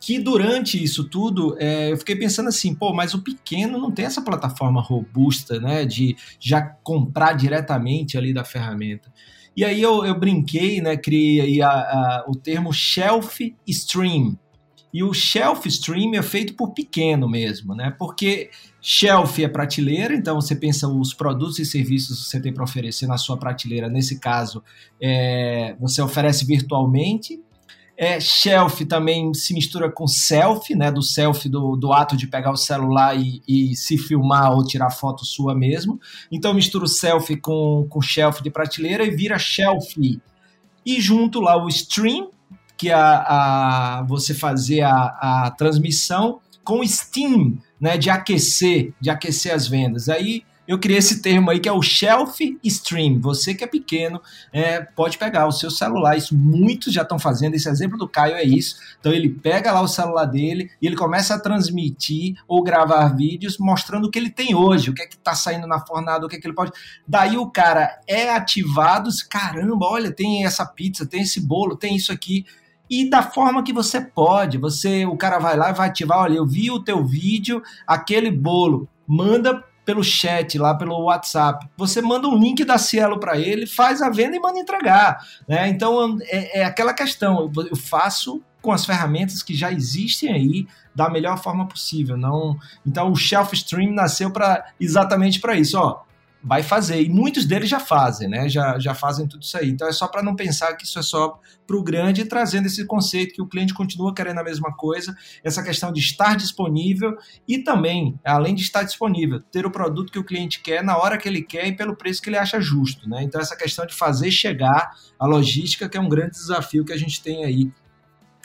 [0.00, 4.04] que durante isso tudo é, eu fiquei pensando assim, pô, mas o pequeno não tem
[4.04, 9.12] essa plataforma robusta, né, de já comprar diretamente ali da ferramenta.
[9.56, 14.36] E aí eu, eu brinquei, né, criei a, a, o termo shelf stream,
[14.94, 17.92] e o shelf stream é feito por pequeno mesmo, né?
[17.98, 22.62] Porque shelf é prateleira, então você pensa os produtos e serviços que você tem para
[22.62, 23.88] oferecer na sua prateleira.
[23.88, 24.62] Nesse caso,
[25.02, 27.42] é, você oferece virtualmente.
[27.96, 30.92] É, shelf também se mistura com selfie, né?
[30.92, 34.90] Do selfie do, do ato de pegar o celular e, e se filmar ou tirar
[34.90, 35.98] foto sua mesmo.
[36.30, 39.96] Então mistura o selfie com, com shelf de prateleira e vira shelf.
[40.86, 42.30] E junto lá o stream,
[42.84, 47.96] que a, a você fazer a, a transmissão com Steam, né?
[47.96, 50.10] De aquecer, de aquecer as vendas.
[50.10, 53.20] Aí eu criei esse termo aí que é o shelf stream.
[53.20, 54.20] Você que é pequeno
[54.52, 57.54] é, pode pegar o seu celular, isso muitos já estão fazendo.
[57.54, 58.76] Esse exemplo do Caio é isso.
[59.00, 63.56] Então ele pega lá o celular dele e ele começa a transmitir ou gravar vídeos
[63.58, 66.28] mostrando o que ele tem hoje, o que é que está saindo na fornada, o
[66.28, 66.72] que é que ele pode.
[67.08, 72.12] Daí o cara é ativado, caramba, olha, tem essa pizza, tem esse bolo, tem isso
[72.12, 72.44] aqui
[72.88, 74.58] e da forma que você pode.
[74.58, 78.30] Você, o cara vai lá e vai ativar, olha, eu vi o teu vídeo, aquele
[78.30, 81.68] bolo, manda pelo chat, lá pelo WhatsApp.
[81.76, 85.18] Você manda um link da Cielo para ele, faz a venda e manda entregar.
[85.46, 85.68] Né?
[85.68, 91.10] Então é, é aquela questão, eu faço com as ferramentas que já existem aí da
[91.10, 92.16] melhor forma possível.
[92.16, 92.56] Não,
[92.86, 95.78] então o Shelf Stream nasceu para exatamente para isso.
[95.78, 96.00] Ó,
[96.44, 97.02] vai fazer.
[97.02, 98.48] E muitos deles já fazem, né?
[98.50, 99.70] Já, já fazem tudo isso aí.
[99.70, 102.84] Então é só para não pensar que isso é só para o grande, trazendo esse
[102.86, 107.16] conceito que o cliente continua querendo a mesma coisa, essa questão de estar disponível
[107.48, 111.16] e também, além de estar disponível, ter o produto que o cliente quer na hora
[111.16, 113.22] que ele quer e pelo preço que ele acha justo, né?
[113.22, 116.98] Então essa questão de fazer chegar a logística, que é um grande desafio que a
[116.98, 117.72] gente tem aí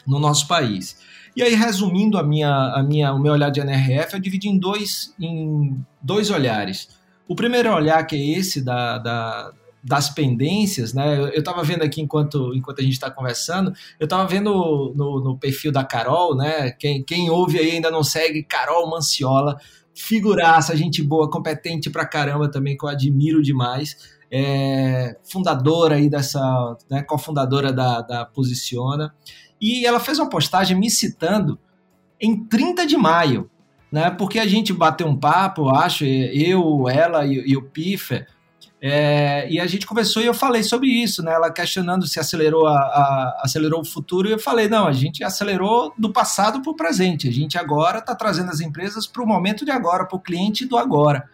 [0.07, 0.97] no nosso país.
[1.35, 4.57] E aí, resumindo a minha, a minha, o meu olhar de NRF, eu dividi em
[4.57, 6.98] dois, em dois olhares.
[7.29, 9.53] O primeiro olhar, que é esse da, da
[9.83, 11.17] das pendências, né?
[11.33, 15.37] Eu estava vendo aqui enquanto, enquanto a gente está conversando, eu estava vendo no, no,
[15.37, 16.71] perfil da Carol, né?
[16.71, 19.57] Quem, quem ouve aí ainda não segue, Carol Manciola,
[19.93, 23.95] figuraça, gente boa, competente pra caramba também, que eu admiro demais.
[24.31, 29.15] É, fundadora aí dessa, né, cofundadora da, da Posiciona.
[29.61, 31.59] E ela fez uma postagem me citando
[32.19, 33.49] em 30 de maio,
[33.91, 34.09] né?
[34.11, 38.27] Porque a gente bateu um papo, acho, eu, ela e, e o Piffer,
[38.81, 41.33] é, e a gente conversou e eu falei sobre isso, né?
[41.33, 45.21] Ela questionando se acelerou, a, a, acelerou o futuro, e eu falei, não, a gente
[45.23, 47.27] acelerou do passado para o presente.
[47.27, 50.65] A gente agora está trazendo as empresas para o momento de agora, para o cliente
[50.65, 51.29] do agora.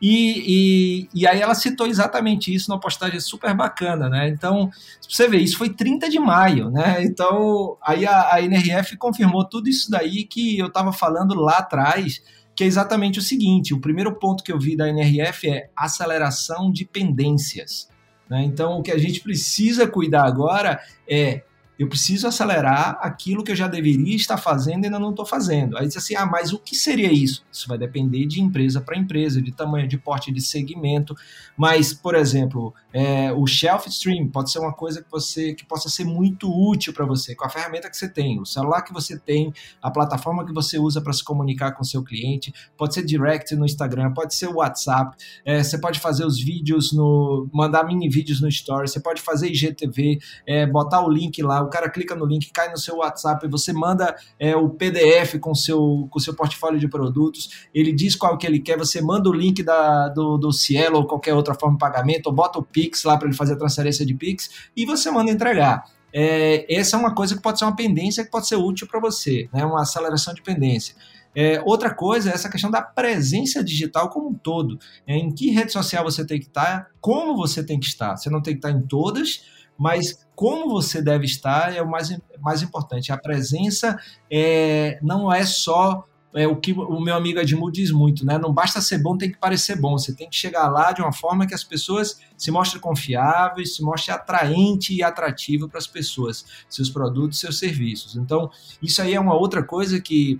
[0.00, 4.28] E, e, e, aí ela citou exatamente isso numa postagem super bacana, né?
[4.28, 4.70] Então,
[5.06, 7.04] você vê, isso foi 30 de maio, né?
[7.04, 12.22] Então, aí a, a NRF confirmou tudo isso daí que eu estava falando lá atrás,
[12.56, 16.72] que é exatamente o seguinte: o primeiro ponto que eu vi da NRF é aceleração
[16.72, 17.88] de pendências.
[18.28, 18.42] Né?
[18.44, 21.42] Então, o que a gente precisa cuidar agora é
[21.80, 25.78] eu preciso acelerar aquilo que eu já deveria estar fazendo e ainda não estou fazendo.
[25.78, 27.42] Aí diz assim, ah, mas o que seria isso?
[27.50, 31.16] Isso vai depender de empresa para empresa, de tamanho, de porte, de segmento.
[31.56, 35.88] Mas, por exemplo, é, o shelf stream pode ser uma coisa que você que possa
[35.88, 39.18] ser muito útil para você, com a ferramenta que você tem, o celular que você
[39.18, 39.50] tem,
[39.80, 43.54] a plataforma que você usa para se comunicar com o seu cliente, pode ser direct
[43.56, 45.16] no Instagram, pode ser o WhatsApp,
[45.46, 47.48] é, você pode fazer os vídeos no.
[47.54, 51.88] mandar mini vídeos no Story, você pode fazer IGTV, é, botar o link lá, cara
[51.88, 56.18] clica no link, cai no seu WhatsApp, você manda é, o PDF com seu, com
[56.18, 60.08] seu portfólio de produtos, ele diz qual que ele quer, você manda o link da,
[60.08, 63.28] do, do Cielo ou qualquer outra forma de pagamento, ou bota o Pix lá para
[63.28, 65.84] ele fazer a transferência de Pix e você manda entregar.
[66.12, 68.98] É, essa é uma coisa que pode ser uma pendência que pode ser útil para
[68.98, 69.64] você, né?
[69.64, 70.94] uma aceleração de pendência.
[71.34, 74.78] É, outra coisa é essa questão da presença digital como um todo.
[75.06, 78.16] É, em que rede social você tem que estar, como você tem que estar.
[78.16, 79.44] Você não tem que estar em todas,
[79.80, 83.10] mas como você deve estar é o mais, mais importante.
[83.10, 83.98] A presença
[84.30, 86.04] é, não é só
[86.34, 88.38] é o que o meu amigo Edmundo diz muito, né?
[88.38, 89.98] Não basta ser bom, tem que parecer bom.
[89.98, 93.82] Você tem que chegar lá de uma forma que as pessoas se mostrem confiáveis, se
[93.82, 98.14] mostrem atraente e atrativo para as pessoas, seus produtos, seus serviços.
[98.14, 98.48] Então,
[98.80, 100.38] isso aí é uma outra coisa que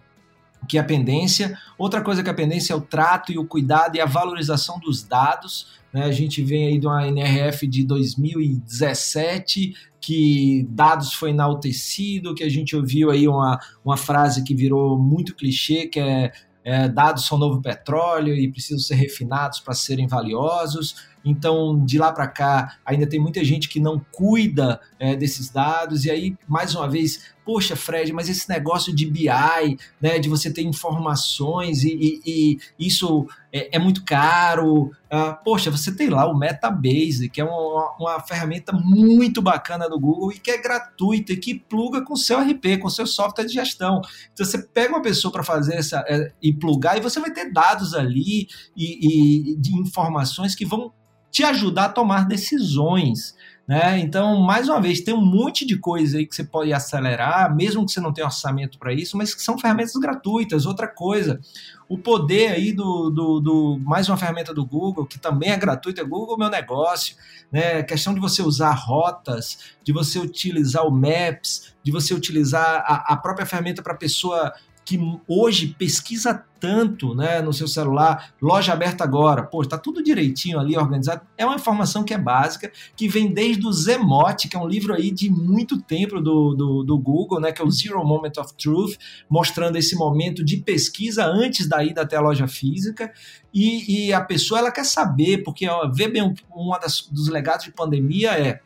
[0.68, 1.58] que é a pendência.
[1.78, 4.78] Outra coisa que é a pendência é o trato e o cuidado e a valorização
[4.78, 5.79] dos dados.
[5.92, 6.04] Né?
[6.04, 12.48] A gente vem aí de uma NRF de 2017 que dados foi enaltecido, que a
[12.48, 16.32] gente ouviu aí uma, uma frase que virou muito clichê, que é,
[16.64, 21.10] é dados são novo petróleo e precisam ser refinados para serem valiosos.
[21.24, 26.06] Então, de lá para cá, ainda tem muita gente que não cuida é, desses dados,
[26.06, 30.52] e aí, mais uma vez, poxa, Fred, mas esse negócio de BI, né, de você
[30.52, 34.90] ter informações e, e, e isso é, é, muito caro.
[35.10, 39.98] Ah, poxa, você tem lá o Metabase, que é uma, uma, ferramenta muito bacana do
[39.98, 43.06] Google e que é gratuita e que pluga com o seu RP, com o seu
[43.06, 44.00] software de gestão.
[44.32, 47.52] Então você pega uma pessoa para fazer essa é, e plugar e você vai ter
[47.52, 50.92] dados ali e, e de informações que vão
[51.30, 53.34] te ajudar a tomar decisões.
[53.70, 54.00] Né?
[54.00, 57.86] Então, mais uma vez, tem um monte de coisa aí que você pode acelerar, mesmo
[57.86, 60.66] que você não tenha orçamento para isso, mas que são ferramentas gratuitas.
[60.66, 61.40] Outra coisa,
[61.88, 66.00] o poder aí do, do, do, mais uma ferramenta do Google, que também é gratuita,
[66.00, 67.14] é Google Meu Negócio,
[67.52, 67.78] né?
[67.78, 73.12] A questão de você usar rotas, de você utilizar o Maps, de você utilizar a,
[73.12, 74.52] a própria ferramenta para a pessoa
[74.90, 80.58] que hoje pesquisa tanto né, no seu celular, loja aberta agora, pô, está tudo direitinho
[80.58, 81.22] ali, organizado.
[81.38, 84.92] É uma informação que é básica, que vem desde o Zemote, que é um livro
[84.92, 88.52] aí de muito tempo do, do, do, Google, né, que é o Zero Moment of
[88.54, 88.96] Truth,
[89.30, 93.12] mostrando esse momento de pesquisa antes da ida até a loja física.
[93.54, 96.70] E, e a pessoa ela quer saber, porque ó, vê bem, um
[97.12, 98.60] dos legados de pandemia é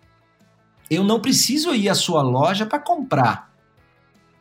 [0.89, 3.54] eu não preciso ir à sua loja para comprar.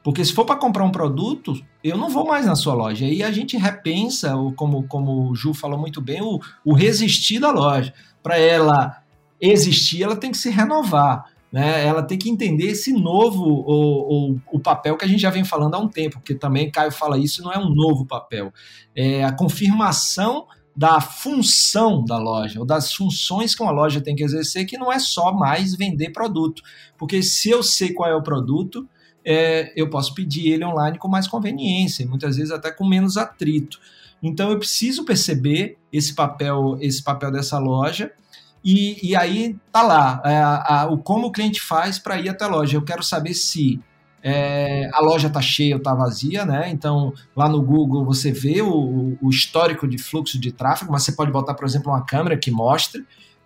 [0.04, 3.06] Porque se for para comprar um produto, eu não vou mais na sua loja.
[3.06, 7.51] Aí a gente repensa, como, como o Ju falou muito bem, o, o resistir da
[7.51, 7.93] loja.
[8.22, 9.01] Para ela
[9.39, 11.32] existir, ela tem que se renovar.
[11.51, 11.86] Né?
[11.86, 15.45] Ela tem que entender esse novo o, o, o, papel que a gente já vem
[15.45, 18.51] falando há um tempo, porque também Caio fala isso, não é um novo papel.
[18.95, 24.24] É a confirmação da função da loja, ou das funções que uma loja tem que
[24.24, 26.64] exercer, que não é só mais vender produto.
[26.97, 28.89] Porque se eu sei qual é o produto,
[29.26, 33.80] é, eu posso pedir ele online com mais conveniência, muitas vezes até com menos atrito.
[34.21, 38.11] Então eu preciso perceber esse papel, esse papel dessa loja
[38.63, 42.45] e, e aí tá lá é, a, o como o cliente faz para ir até
[42.45, 42.78] a loja.
[42.78, 43.82] Eu quero saber se
[44.21, 46.69] é, a loja está cheia ou está vazia, né?
[46.69, 51.11] Então lá no Google você vê o, o, histórico de fluxo de tráfego, mas você
[51.11, 53.05] pode botar, por exemplo, uma câmera que mostre.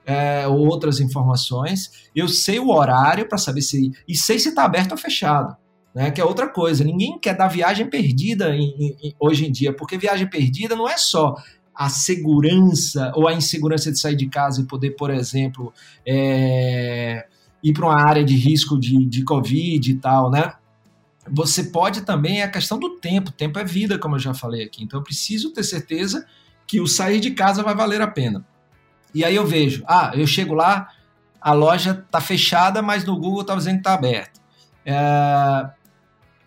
[0.10, 3.92] É, outras informações, eu sei o horário para saber se.
[4.08, 5.58] e sei se está aberto ou fechado
[5.98, 6.12] né?
[6.12, 6.84] Que é outra coisa.
[6.84, 10.96] Ninguém quer dar viagem perdida em, em, hoje em dia, porque viagem perdida não é
[10.96, 11.34] só
[11.74, 15.74] a segurança ou a insegurança de sair de casa e poder, por exemplo,
[16.06, 17.26] é,
[17.64, 20.54] ir para uma área de risco de, de Covid e tal, né?
[21.32, 24.64] Você pode também, é a questão do tempo, tempo é vida, como eu já falei
[24.64, 24.84] aqui.
[24.84, 26.28] Então eu preciso ter certeza
[26.68, 28.46] que o sair de casa vai valer a pena.
[29.16, 30.90] E aí eu vejo, ah, eu chego lá,
[31.42, 34.40] a loja está fechada, mas no Google está dizendo que está aberta.
[34.86, 35.77] É,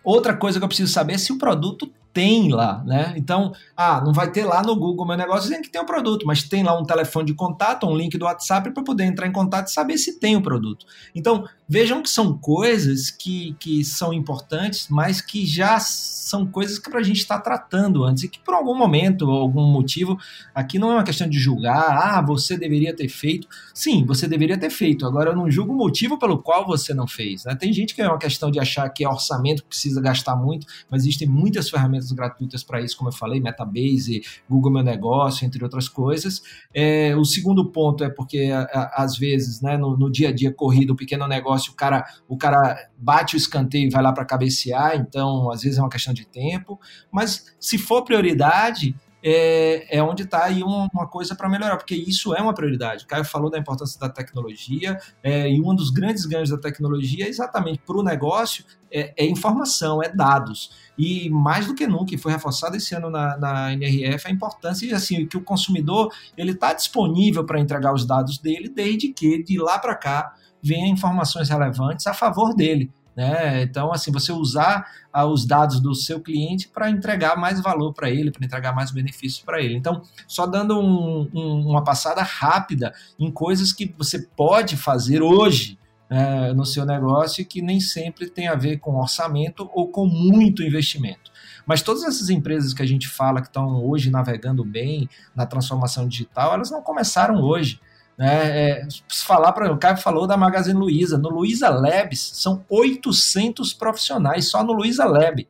[0.03, 3.13] Outra coisa que eu preciso saber é se o produto tem lá, né?
[3.15, 6.25] Então, ah, não vai ter lá no Google meu negócio dizendo que tem o produto,
[6.25, 9.31] mas tem lá um telefone de contato, um link do WhatsApp para poder entrar em
[9.31, 10.85] contato e saber se tem o produto.
[11.15, 16.93] Então, vejam que são coisas que, que são importantes, mas que já são coisas que
[16.93, 20.19] a gente está tratando antes e que por algum momento algum motivo,
[20.53, 23.47] aqui não é uma questão de julgar, ah, você deveria ter feito.
[23.73, 25.05] Sim, você deveria ter feito.
[25.05, 27.45] Agora, eu não julgo o motivo pelo qual você não fez.
[27.45, 27.55] Né?
[27.55, 31.03] Tem gente que é uma questão de achar que é orçamento precisa gastar muito, mas
[31.03, 35.87] existem muitas ferramentas gratuitas para isso, como eu falei, Metabase, Google Meu Negócio, entre outras
[35.87, 36.43] coisas.
[36.73, 38.49] É, o segundo ponto é porque,
[38.93, 42.05] às vezes, né, no, no dia a dia corrido, o pequeno negócio negócio, o cara,
[42.27, 45.89] o cara bate o escanteio e vai lá para cabecear, então às vezes é uma
[45.89, 46.79] questão de tempo,
[47.11, 51.93] mas se for prioridade, é, é onde está aí uma, uma coisa para melhorar, porque
[51.93, 53.03] isso é uma prioridade.
[53.03, 57.25] O Caio falou da importância da tecnologia, é, e um dos grandes ganhos da tecnologia
[57.25, 60.71] é exatamente para o negócio é, é, informação, é dados.
[60.97, 64.95] E mais do que nunca, e foi reforçado esse ano na, na NRF, a importância
[64.95, 69.59] assim, que o consumidor ele está disponível para entregar os dados dele, desde que de
[69.59, 70.33] lá para cá
[70.63, 72.91] venha informações relevantes a favor dele.
[73.15, 73.63] Né?
[73.63, 78.09] Então, assim, você usar ah, os dados do seu cliente para entregar mais valor para
[78.09, 79.75] ele, para entregar mais benefícios para ele.
[79.75, 85.77] Então, só dando um, um, uma passada rápida em coisas que você pode fazer hoje
[86.09, 90.61] né, no seu negócio que nem sempre tem a ver com orçamento ou com muito
[90.61, 91.31] investimento.
[91.65, 96.07] Mas todas essas empresas que a gente fala que estão hoje navegando bem na transformação
[96.07, 97.79] digital, elas não começaram hoje.
[98.21, 98.83] Né?
[98.83, 98.87] É,
[99.25, 101.17] falar para o Caio falou da Magazine Luiza.
[101.17, 105.49] No Luiza Labs são 800 profissionais só no Luiza Lab.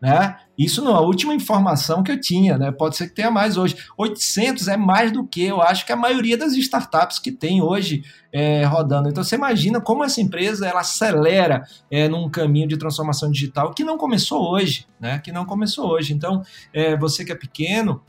[0.00, 0.36] Né?
[0.56, 2.70] Isso não é a última informação que eu tinha, né?
[2.70, 3.76] Pode ser que tenha mais hoje.
[3.96, 8.04] 800 é mais do que eu acho que a maioria das startups que tem hoje
[8.32, 9.08] é, rodando.
[9.08, 13.82] Então você imagina como essa empresa ela acelera é, num caminho de transformação digital que
[13.82, 15.18] não começou hoje, né?
[15.18, 16.12] Que não começou hoje.
[16.12, 16.42] Então
[16.72, 18.00] é, você que é pequeno,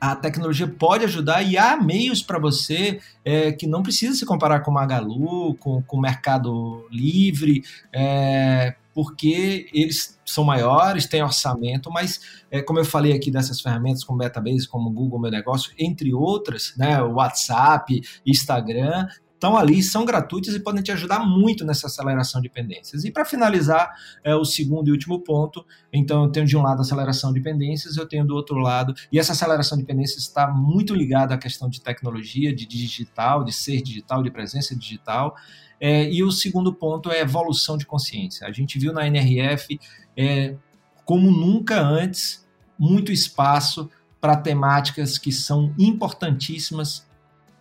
[0.00, 4.60] a tecnologia pode ajudar e há meios para você é, que não precisa se comparar
[4.60, 12.44] com o Magalu, com, o Mercado Livre, é, porque eles são maiores, têm orçamento, mas
[12.50, 16.74] é, como eu falei aqui dessas ferramentas como Metabase, como Google Meu Negócio, entre outras,
[16.76, 19.06] né, WhatsApp, Instagram,
[19.36, 23.04] estão ali, são gratuitas e podem te ajudar muito nessa aceleração de pendências.
[23.04, 23.90] E para finalizar,
[24.24, 27.40] é o segundo e último ponto, então eu tenho de um lado a aceleração de
[27.40, 31.38] pendências, eu tenho do outro lado, e essa aceleração de pendências está muito ligada à
[31.38, 35.36] questão de tecnologia, de digital, de ser digital, de presença digital.
[35.78, 38.46] É, e o segundo ponto é evolução de consciência.
[38.46, 39.78] A gente viu na NRF,
[40.16, 40.56] é,
[41.04, 42.46] como nunca antes,
[42.78, 47.05] muito espaço para temáticas que são importantíssimas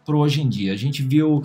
[0.06, 0.74] para hoje em dia.
[0.74, 1.44] A gente viu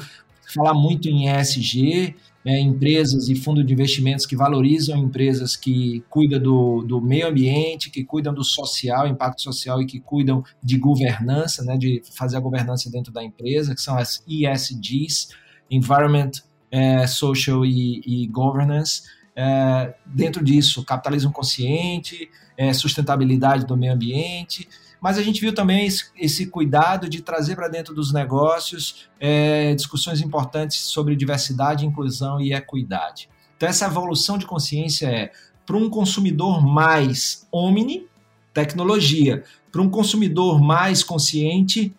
[0.55, 6.41] falar muito em ESG, é, empresas e fundos de investimentos que valorizam empresas que cuidam
[6.41, 11.63] do, do meio ambiente, que cuidam do social, impacto social e que cuidam de governança,
[11.65, 15.29] né, de fazer a governança dentro da empresa, que são as ESGs,
[15.71, 16.31] Environment,
[16.71, 19.03] é, Social e, e Governance.
[19.37, 24.69] É, dentro disso, capitalismo consciente, é, sustentabilidade do meio ambiente,
[25.01, 29.75] mas a gente viu também esse, esse cuidado de trazer para dentro dos negócios é,
[29.75, 33.29] discussões importantes sobre diversidade, inclusão e equidade.
[33.57, 35.33] Então, essa evolução de consciência é
[35.65, 38.07] para um consumidor mais omni,
[38.53, 41.95] tecnologia, para um consumidor mais consciente,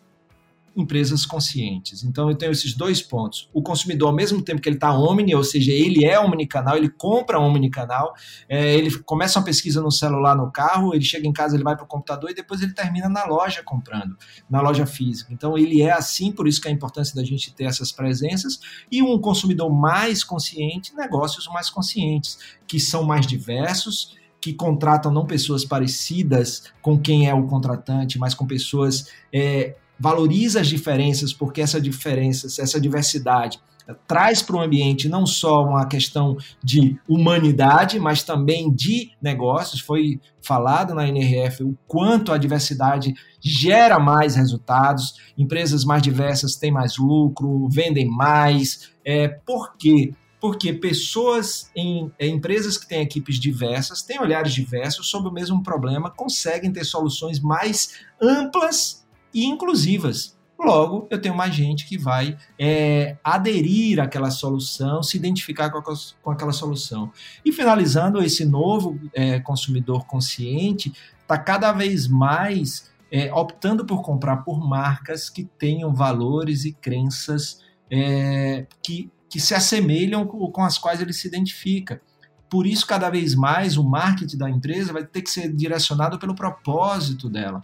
[0.76, 2.04] empresas conscientes.
[2.04, 3.50] Então eu tenho esses dois pontos.
[3.54, 6.90] O consumidor, ao mesmo tempo que ele está omni, ou seja, ele é omnicanal, ele
[6.90, 8.14] compra omnicanal,
[8.48, 11.76] é, ele começa uma pesquisa no celular, no carro, ele chega em casa, ele vai
[11.76, 14.16] para o computador e depois ele termina na loja comprando,
[14.50, 15.34] na loja física.
[15.34, 18.60] Então ele é assim, por isso que a importância da gente ter essas presenças.
[18.92, 25.26] E um consumidor mais consciente, negócios mais conscientes, que são mais diversos, que contratam não
[25.26, 31.62] pessoas parecidas com quem é o contratante, mas com pessoas é, valoriza as diferenças, porque
[31.62, 33.60] essa diferença, essa diversidade
[34.08, 39.82] traz para o ambiente não só uma questão de humanidade, mas também de negócios.
[39.82, 46.72] Foi falado na NRF o quanto a diversidade gera mais resultados, empresas mais diversas têm
[46.72, 48.92] mais lucro, vendem mais.
[49.06, 50.14] É, por quê?
[50.40, 55.62] Porque pessoas em é, empresas que têm equipes diversas, têm olhares diversos sobre o mesmo
[55.62, 59.01] problema, conseguem ter soluções mais amplas
[59.34, 60.38] e inclusivas.
[60.64, 65.96] Logo, eu tenho mais gente que vai é, aderir àquela solução, se identificar com, a,
[66.22, 67.12] com aquela solução.
[67.44, 74.38] E finalizando, esse novo é, consumidor consciente está cada vez mais é, optando por comprar
[74.38, 77.60] por marcas que tenham valores e crenças
[77.90, 82.02] é, que, que se assemelham com, com as quais ele se identifica.
[82.48, 86.36] Por isso, cada vez mais, o marketing da empresa vai ter que ser direcionado pelo
[86.36, 87.64] propósito dela.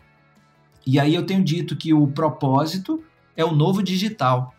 [0.88, 3.04] E aí eu tenho dito que o propósito
[3.36, 4.54] é o novo digital.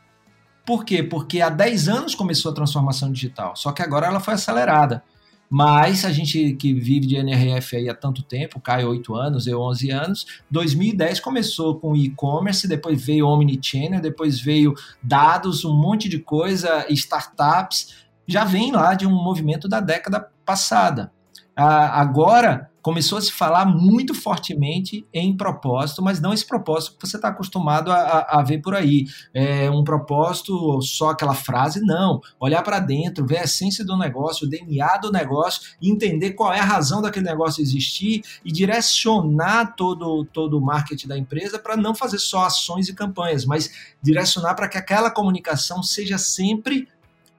[0.67, 1.03] Por quê?
[1.03, 5.03] Porque há 10 anos começou a transformação digital, só que agora ela foi acelerada.
[5.49, 9.59] Mas a gente que vive de NRF aí há tanto tempo, cai 8 anos, eu
[9.63, 16.19] 11 anos, 2010 começou com e-commerce, depois veio omnichannel, depois veio dados, um monte de
[16.19, 17.95] coisa, startups,
[18.27, 21.11] já vem lá de um movimento da década passada.
[21.57, 27.07] Ah, agora começou a se falar muito fortemente em propósito, mas não esse propósito que
[27.07, 29.05] você está acostumado a, a, ver por aí.
[29.35, 32.19] É um propósito, só aquela frase, não.
[32.41, 36.61] Olhar para dentro, ver a essência do negócio, o DNA do negócio, entender qual é
[36.61, 41.95] a razão daquele negócio existir e direcionar todo, todo o marketing da empresa para não
[41.95, 43.71] fazer só ações e campanhas, mas
[44.03, 46.89] direcionar para que aquela comunicação seja sempre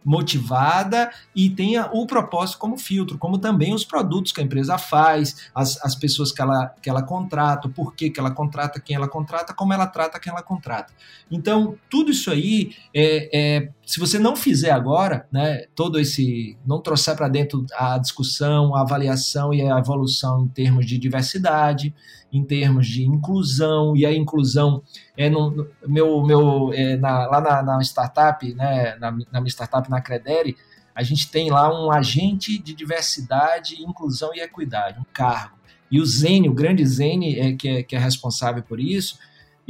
[0.03, 5.49] motivada e tenha o propósito como filtro, como também os produtos que a empresa faz,
[5.53, 9.07] as, as pessoas que ela, que ela contrata, o porquê que ela contrata, quem ela
[9.07, 10.93] contrata, como ela trata quem ela contrata.
[11.29, 16.79] Então, tudo isso aí, é, é se você não fizer agora, né, todo esse, não
[16.79, 21.91] trouxer para dentro a discussão, a avaliação e a evolução em termos de diversidade,
[22.31, 24.83] em termos de inclusão, e a inclusão
[25.17, 29.89] é no, meu, meu, é na, lá na, na, startup, né, na, na minha startup,
[29.89, 30.55] na Credere,
[30.93, 35.57] a gente tem lá um agente de diversidade, inclusão e equidade, um cargo.
[35.89, 39.17] E o Zene, o grande Zene, é, que, é, que é responsável por isso,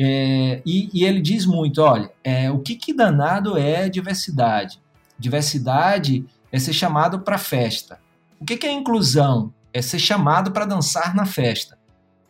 [0.01, 4.79] é, e, e, ele diz muito, olha, é, o que, que danado é diversidade?
[5.17, 7.99] Diversidade é ser chamado para festa.
[8.39, 9.53] O que, que é inclusão?
[9.73, 11.77] É ser chamado para dançar na festa.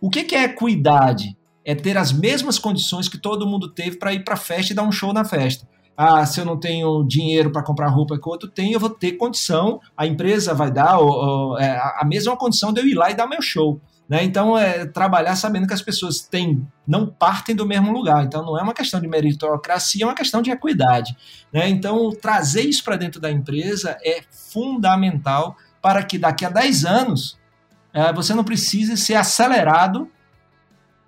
[0.02, 1.38] O que, que é equidade?
[1.64, 4.76] É ter as mesmas condições que todo mundo teve para ir para a festa e
[4.76, 5.68] dar um show na festa.
[5.96, 8.90] Ah, se eu não tenho dinheiro para comprar roupa que o outro tem, eu vou
[8.90, 12.96] ter condição, a empresa vai dar ou, ou, é, a mesma condição de eu ir
[12.96, 13.80] lá e dar meu show.
[14.10, 14.24] Né?
[14.24, 18.24] Então, é trabalhar sabendo que as pessoas têm, não partem do mesmo lugar.
[18.26, 21.16] Então, não é uma questão de meritocracia, é uma questão de equidade.
[21.54, 21.70] Né?
[21.70, 27.38] Então, trazer isso para dentro da empresa é fundamental para que daqui a 10 anos
[27.94, 30.10] é, você não precise ser acelerado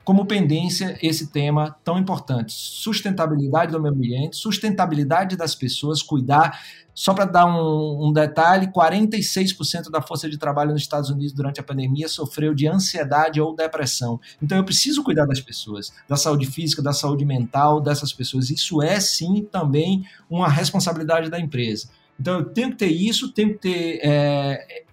[0.04, 6.60] como pendência esse tema tão importante: sustentabilidade do meio ambiente, sustentabilidade das pessoas, cuidar.
[6.94, 11.60] Só para dar um, um, detalhe: 46% da força de trabalho nos Estados Unidos durante
[11.60, 14.20] a pandemia sofreu de ansiedade ou depressão.
[14.42, 18.50] Então eu preciso cuidar das pessoas, da saúde física, da saúde mental dessas pessoas.
[18.50, 21.90] Isso é sim também uma responsabilidade da empresa.
[22.20, 24.84] Então eu tenho que ter isso, tenho que ter é,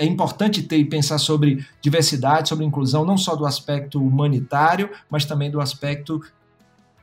[0.00, 5.26] é importante ter e pensar sobre diversidade, sobre inclusão, não só do aspecto humanitário, mas
[5.26, 6.22] também do aspecto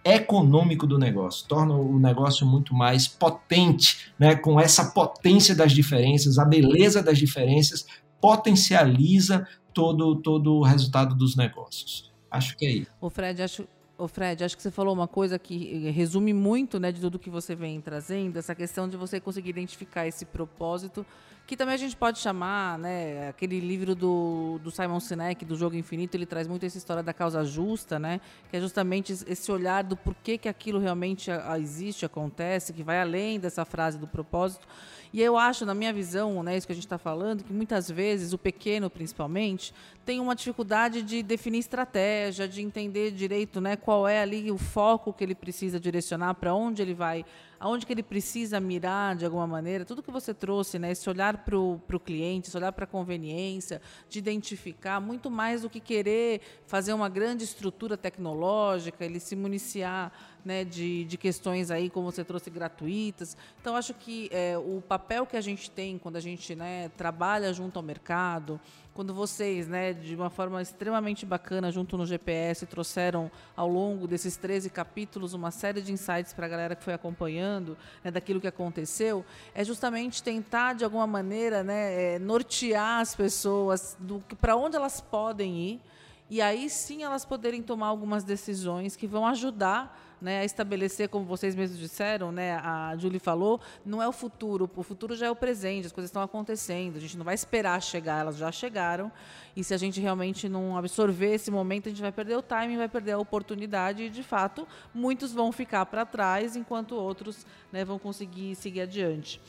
[0.04, 4.36] econômico do negócio, torna o negócio muito mais potente, né?
[4.36, 7.86] com essa potência das diferenças, a beleza das diferenças
[8.20, 12.12] potencializa todo, todo o resultado dos negócios.
[12.32, 12.92] Acho que é isso.
[13.00, 16.92] O Fred, acho, o Fred, acho que você falou uma coisa que resume muito né,
[16.92, 21.06] de tudo que você vem trazendo, essa questão de você conseguir identificar esse propósito
[21.48, 25.78] que também a gente pode chamar, né, aquele livro do, do Simon Sinek, do Jogo
[25.78, 28.20] Infinito, ele traz muito essa história da causa justa, né,
[28.50, 33.40] que é justamente esse olhar do porquê que aquilo realmente existe, acontece, que vai além
[33.40, 34.68] dessa frase do propósito.
[35.14, 37.90] E eu acho, na minha visão, né, isso que a gente está falando, que muitas
[37.90, 39.74] vezes o pequeno, principalmente,
[40.06, 45.14] tem uma dificuldade de definir estratégia, de entender direito, né, qual é ali o foco
[45.14, 47.24] que ele precisa direcionar, para onde ele vai
[47.60, 51.38] aonde que ele precisa mirar de alguma maneira, tudo que você trouxe, né, esse olhar
[51.38, 56.42] para o cliente, esse olhar para a conveniência, de identificar, muito mais do que querer
[56.66, 60.12] fazer uma grande estrutura tecnológica, ele se municiar
[60.48, 63.36] né, de, de questões aí, como você trouxe, gratuitas.
[63.60, 67.52] Então, acho que é, o papel que a gente tem quando a gente né, trabalha
[67.54, 68.60] junto ao mercado,
[68.98, 74.38] quando vocês, né, de uma forma extremamente bacana, junto no GPS, trouxeram ao longo desses
[74.38, 78.48] 13 capítulos uma série de insights para a galera que foi acompanhando né, daquilo que
[78.48, 79.24] aconteceu,
[79.54, 83.96] é justamente tentar, de alguma maneira, né, é, nortear as pessoas
[84.42, 85.82] para onde elas podem ir
[86.28, 91.26] e aí sim elas poderem tomar algumas decisões que vão ajudar né, a estabelecer, como
[91.26, 95.32] vocês mesmos disseram, né, a Julie falou, não é o futuro, o futuro já é
[95.32, 99.12] o presente, as coisas estão acontecendo, a gente não vai esperar chegar, elas já chegaram,
[99.56, 102.78] e se a gente realmente não absorver esse momento, a gente vai perder o timing,
[102.78, 107.86] vai perder a oportunidade, e de fato, muitos vão ficar para trás, enquanto outros né,
[107.86, 109.42] vão conseguir seguir adiante.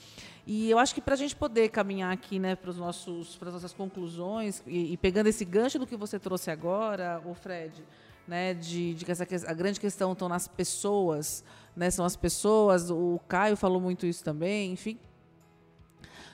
[0.50, 4.62] E eu acho que para a gente poder caminhar aqui né, para as nossas conclusões,
[4.66, 7.84] e, e, pegando esse gancho do que você trouxe agora, o Fred,
[8.28, 11.42] né, de, de que essa, a grande questão estão nas pessoas,
[11.74, 14.98] né, são as pessoas, o Caio falou muito isso também, enfim.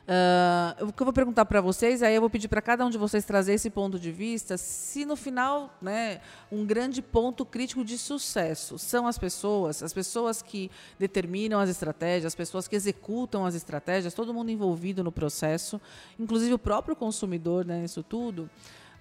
[0.04, 2.90] Uh, o que eu vou perguntar para vocês, aí eu vou pedir para cada um
[2.90, 6.20] de vocês trazer esse ponto de vista, se no final, né,
[6.52, 12.26] um grande ponto crítico de sucesso são as pessoas, as pessoas que determinam as estratégias,
[12.26, 15.80] as pessoas que executam as estratégias, todo mundo envolvido no processo,
[16.18, 18.50] inclusive o próprio consumidor, né, nisso tudo.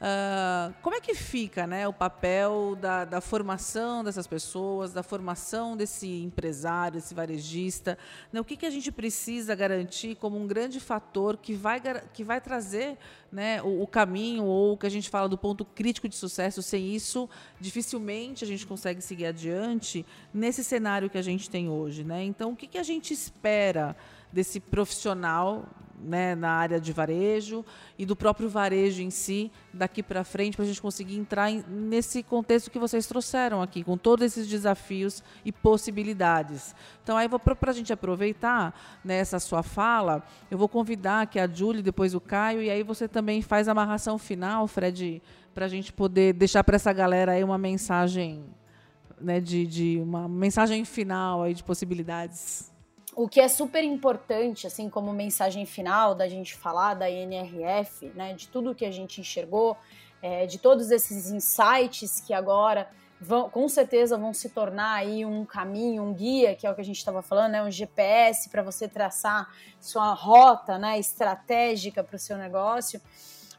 [0.04, 5.78] Uh, como é que fica né, o papel da, da, formação dessas pessoas, da formação
[5.78, 7.98] desse empresário, desse varejista?
[8.30, 11.82] Né, o que, que a gente precisa garantir como um grande fator que vai,
[12.14, 12.98] que vai trazer
[13.32, 16.62] né, o, o, caminho ou o que a gente fala do ponto crítico de sucesso?
[16.62, 22.04] Sem isso, dificilmente a gente consegue seguir adiante nesse cenário que a gente tem hoje.
[22.04, 22.26] Né?
[22.26, 23.96] Então, o que, que a gente espera
[24.34, 25.66] desse profissional
[26.04, 27.66] né, na área de varejo
[27.98, 31.64] e do próprio varejo em si daqui para frente para a gente conseguir entrar em,
[31.68, 36.76] nesse contexto que vocês trouxeram aqui, com todos esses desafios e possibilidades.
[37.04, 41.82] Então, aí para a gente aproveitar né, sua fala, eu vou convidar aqui a Julie,
[41.82, 45.22] depois o Caio, e aí você também faz a amarração final, Fred,
[45.54, 48.44] para a gente poder deixar para essa galera aí uma mensagem,
[49.20, 52.73] né, de, de uma mensagem final aí de possibilidades.
[53.16, 58.34] O que é super importante, assim como mensagem final da gente falar da INRF, né,
[58.34, 59.78] de tudo que a gente enxergou,
[60.22, 62.90] é, de todos esses insights que agora
[63.20, 66.82] vão, com certeza vão se tornar aí um caminho, um guia, que é o que
[66.82, 69.48] a gente estava falando, né, um GPS para você traçar
[69.80, 73.02] sua rota, né, estratégica para o seu negócio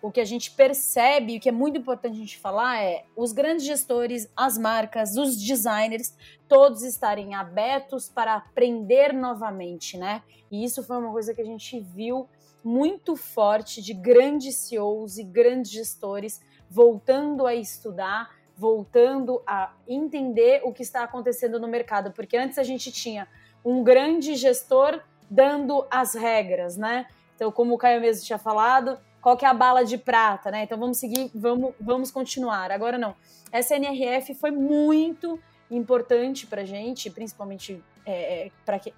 [0.04, 3.32] o que a gente percebe, o que é muito importante a gente falar é os
[3.32, 6.14] grandes gestores, as marcas, os designers,
[6.46, 10.22] todos estarem abertos para aprender novamente, né?
[10.50, 12.28] E isso foi uma coisa que a gente viu
[12.62, 16.38] muito forte de grandes CEOs e grandes gestores
[16.68, 22.62] voltando a estudar, voltando a entender o que está acontecendo no mercado, porque antes a
[22.62, 23.26] gente tinha
[23.64, 25.00] um grande gestor
[25.30, 27.06] dando as regras, né?
[27.34, 30.64] Então, como o Caio mesmo tinha falado, qual que é a bala de prata, né?
[30.64, 32.70] Então vamos seguir, vamos, vamos continuar.
[32.70, 33.16] Agora não.
[33.50, 38.50] Essa NRF foi muito importante para gente, principalmente é, é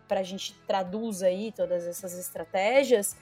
[0.08, 3.16] para a gente traduz aí todas essas estratégias,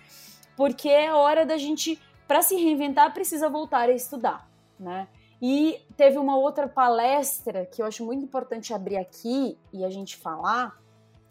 [0.57, 4.49] porque é hora da gente, para se reinventar, precisa voltar a estudar,
[4.81, 5.07] né?
[5.43, 10.17] E teve uma outra palestra que eu acho muito importante abrir aqui e a gente
[10.17, 10.81] falar,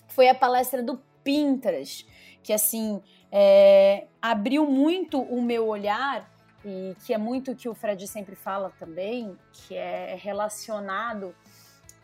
[0.07, 2.05] foi a palestra do Pinterest,
[2.43, 3.01] que assim
[3.35, 6.31] é, abriu muito o meu olhar
[6.63, 11.33] e que é muito o que o Fred sempre fala também, que é relacionado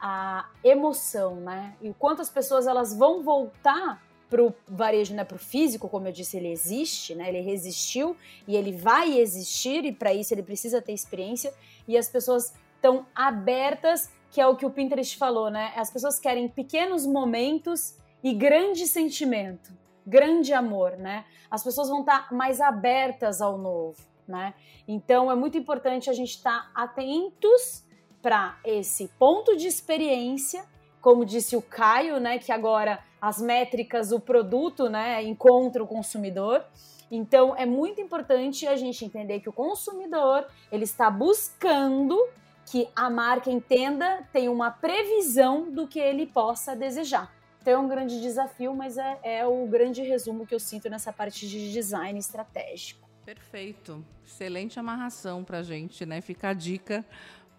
[0.01, 1.75] à emoção, né?
[1.80, 5.88] E o quanto as pessoas elas vão voltar para o varejo, né, para o físico,
[5.89, 8.15] como eu disse, ele existe, né, ele resistiu
[8.47, 11.51] e ele vai existir e para isso ele precisa ter experiência
[11.88, 15.73] e as pessoas estão abertas, que é o que o Pinterest falou, né?
[15.75, 19.71] As pessoas querem pequenos momentos e grande sentimento,
[20.10, 21.26] grande amor, né?
[21.49, 24.53] As pessoas vão estar tá mais abertas ao novo, né?
[24.88, 27.84] Então é muito importante a gente estar tá atentos
[28.22, 30.66] para esse ponto de experiência,
[30.99, 36.66] como disse o Caio, né, que agora as métricas, o produto, né, encontra o consumidor.
[37.10, 42.18] Então é muito importante a gente entender que o consumidor ele está buscando
[42.66, 47.34] que a marca entenda, tenha uma previsão do que ele possa desejar.
[47.62, 51.12] Então é um grande desafio, mas é, é o grande resumo que eu sinto nessa
[51.12, 53.07] parte de design estratégico.
[53.26, 54.03] Perfeito.
[54.26, 56.22] Excelente amarração para gente, né?
[56.22, 57.05] Fica a dica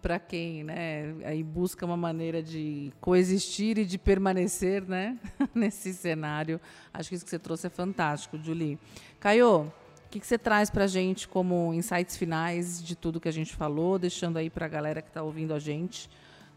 [0.01, 5.17] para quem né, aí busca uma maneira de coexistir e de permanecer né,
[5.53, 6.59] nesse cenário.
[6.91, 8.79] Acho que isso que você trouxe é fantástico, Julie.
[9.19, 13.29] Caio, o que, que você traz para a gente como insights finais de tudo que
[13.29, 16.09] a gente falou, deixando aí para a galera que está ouvindo a gente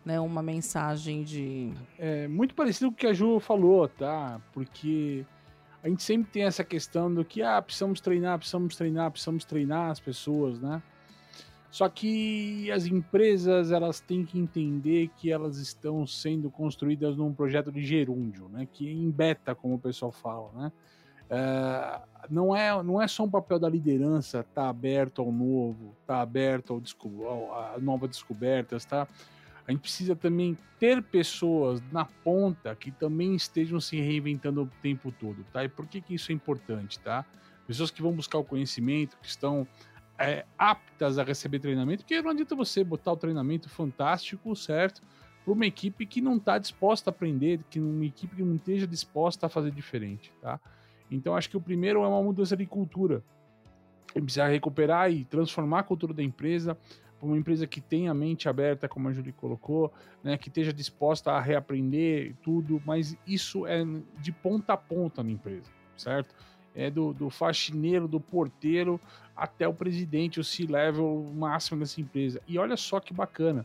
[0.04, 1.72] né, uma mensagem de...
[1.98, 4.40] É muito parecido com o que a Ju falou, tá?
[4.52, 5.24] Porque
[5.82, 9.90] a gente sempre tem essa questão do que, ah, precisamos treinar, precisamos treinar, precisamos treinar
[9.90, 10.82] as pessoas, né?
[11.70, 17.72] Só que as empresas elas têm que entender que elas estão sendo construídas num projeto
[17.72, 18.68] de gerúndio, né?
[18.72, 20.72] Que em beta, como o pessoal fala, né?
[21.28, 22.00] É,
[22.30, 26.14] não, é, não é só um papel da liderança estar tá aberto ao novo, estar
[26.14, 29.08] tá aberto ao, ao, a novas descobertas, tá?
[29.66, 35.10] A gente precisa também ter pessoas na ponta que também estejam se reinventando o tempo
[35.10, 35.64] todo, tá?
[35.64, 37.24] E por que, que isso é importante, tá?
[37.66, 39.66] Pessoas que vão buscar o conhecimento, que estão
[40.18, 45.02] é, aptas a receber treinamento, porque não adianta você botar o treinamento fantástico, certo?
[45.42, 48.86] Para uma equipe que não está disposta a aprender, que uma equipe que não esteja
[48.86, 50.60] disposta a fazer diferente, tá?
[51.10, 53.22] Então acho que o primeiro é uma mudança de cultura.
[54.12, 56.78] Precisa recuperar e transformar a cultura da empresa
[57.24, 59.90] para uma empresa que tenha a mente aberta, como a Julie colocou,
[60.22, 63.82] né, que esteja disposta a reaprender tudo, mas isso é
[64.20, 66.34] de ponta a ponta na empresa, certo?
[66.74, 69.00] É do, do faxineiro, do porteiro
[69.34, 72.42] até o presidente, o C-level máximo dessa empresa.
[72.46, 73.64] E olha só que bacana.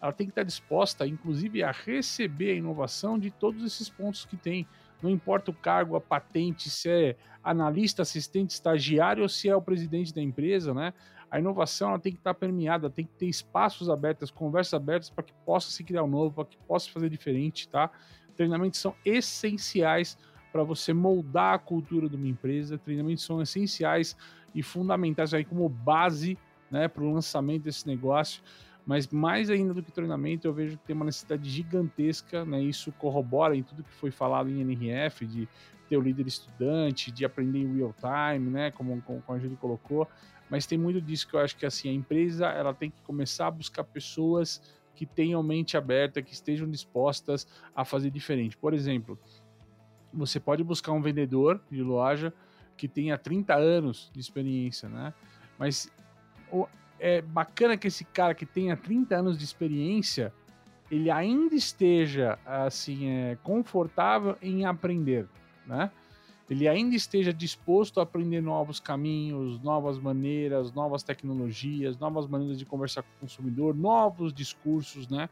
[0.00, 4.36] Ela tem que estar disposta, inclusive, a receber a inovação de todos esses pontos que
[4.36, 4.66] tem.
[5.02, 9.62] Não importa o cargo, a patente, se é analista, assistente, estagiário ou se é o
[9.62, 10.92] presidente da empresa, né?
[11.30, 15.24] A inovação ela tem que estar permeada, tem que ter espaços abertos, conversas abertas para
[15.24, 17.90] que possa se criar um novo, para que possa fazer diferente, tá?
[18.34, 20.16] Treinamentos são essenciais
[20.52, 22.78] para você moldar a cultura de uma empresa.
[22.78, 24.16] Treinamentos são essenciais
[24.54, 26.38] e fundamentais aí como base
[26.70, 28.42] né, para o lançamento desse negócio.
[28.86, 32.62] Mas mais ainda do que treinamento, eu vejo que tem uma necessidade gigantesca, né?
[32.62, 35.46] Isso corrobora em tudo que foi falado em NRF, de
[35.88, 38.70] ter o líder estudante, de aprender em real time, né?
[38.70, 40.08] Como, como a Julie colocou.
[40.50, 43.48] Mas tem muito disso que eu acho que assim, a empresa ela tem que começar
[43.48, 44.62] a buscar pessoas
[44.94, 48.56] que tenham mente aberta, que estejam dispostas a fazer diferente.
[48.56, 49.18] Por exemplo,
[50.12, 52.32] você pode buscar um vendedor de loja
[52.76, 55.14] que tenha 30 anos de experiência, né?
[55.58, 55.92] Mas
[56.98, 60.32] é bacana que esse cara que tenha 30 anos de experiência,
[60.90, 65.28] ele ainda esteja assim é, confortável em aprender,
[65.66, 65.90] né?
[66.48, 72.64] Ele ainda esteja disposto a aprender novos caminhos, novas maneiras, novas tecnologias, novas maneiras de
[72.64, 75.28] conversar com o consumidor, novos discursos, né?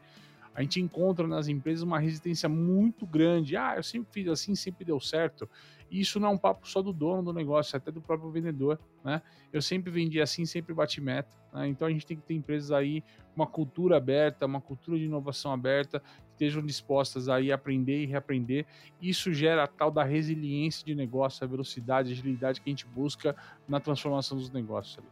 [0.57, 3.55] a gente encontra nas empresas uma resistência muito grande.
[3.55, 5.47] Ah, eu sempre fiz assim, sempre deu certo.
[5.91, 8.31] E isso não é um papo só do dono do negócio, é até do próprio
[8.31, 9.21] vendedor, né?
[9.53, 11.29] Eu sempre vendi assim, sempre bati meta.
[11.53, 11.67] Né?
[11.67, 13.03] Então a gente tem que ter empresas aí,
[13.37, 18.05] uma cultura aberta, uma cultura de inovação aberta, que estejam dispostas aí a aprender e
[18.05, 18.65] reaprender.
[19.01, 22.87] Isso gera a tal da resiliência de negócio, a velocidade, a agilidade que a gente
[22.87, 23.35] busca
[23.67, 25.07] na transformação dos negócios ali.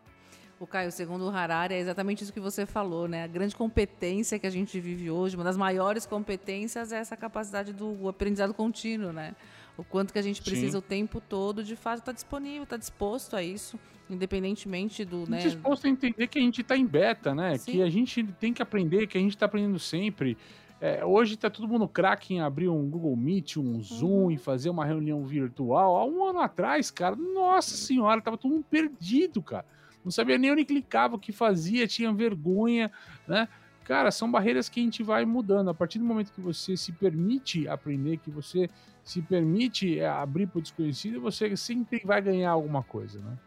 [0.58, 3.24] O Caio, segundo o Harari, é exatamente isso que você falou, né?
[3.24, 7.74] A grande competência que a gente vive hoje, uma das maiores competências é essa capacidade
[7.74, 9.36] do aprendizado contínuo, né?
[9.78, 10.78] O quanto que a gente precisa Sim.
[10.78, 15.30] o tempo todo, de fato, estar tá disponível, estar tá disposto a isso, independentemente do.
[15.30, 15.40] Né?
[15.40, 17.58] Disposto a entender que a gente está em beta, né?
[17.58, 17.72] Sim.
[17.72, 20.38] Que a gente tem que aprender, que a gente está aprendendo sempre.
[20.80, 24.32] É, hoje está todo mundo craque em abrir um Google Meet, um Zoom uhum.
[24.32, 25.98] e fazer uma reunião virtual.
[25.98, 29.66] Há um ano atrás, cara, nossa senhora, tava todo mundo perdido, cara
[30.06, 32.92] não sabia nem onde clicava, o que fazia, tinha vergonha,
[33.28, 33.50] né?
[33.84, 35.70] Cara, são barreiras que a gente vai mudando.
[35.70, 38.70] A partir do momento que você se permite aprender, que você
[39.06, 43.38] se permite é, abrir para o desconhecido, você sempre vai ganhar alguma coisa, né?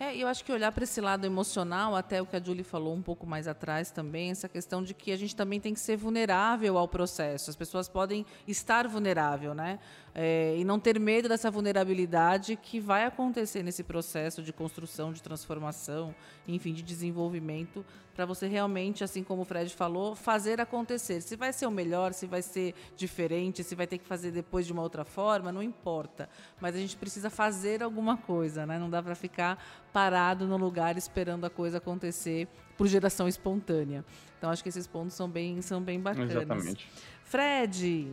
[0.00, 2.94] É, eu acho que olhar para esse lado emocional, até o que a Julie falou
[2.94, 5.96] um pouco mais atrás também, essa questão de que a gente também tem que ser
[5.96, 7.50] vulnerável ao processo.
[7.50, 9.80] As pessoas podem estar vulnerável, né?
[10.20, 15.22] É, e não ter medo dessa vulnerabilidade que vai acontecer nesse processo de construção, de
[15.22, 16.12] transformação,
[16.48, 17.86] enfim, de desenvolvimento,
[18.16, 21.20] para você realmente, assim como o Fred falou, fazer acontecer.
[21.20, 24.66] Se vai ser o melhor, se vai ser diferente, se vai ter que fazer depois
[24.66, 26.28] de uma outra forma, não importa.
[26.60, 28.76] Mas a gente precisa fazer alguma coisa, né?
[28.76, 34.04] Não dá para ficar parado no lugar esperando a coisa acontecer por geração espontânea.
[34.36, 36.32] Então acho que esses pontos são bem, são bem bacanas.
[36.32, 36.90] Exatamente.
[37.22, 38.10] Fred,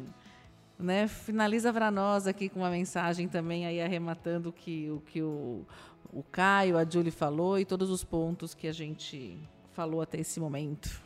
[0.77, 5.65] né, finaliza para nós aqui com uma mensagem também aí arrematando que, o que o,
[6.11, 9.37] o Caio, a Julie falou e todos os pontos que a gente
[9.73, 11.03] falou até esse momento.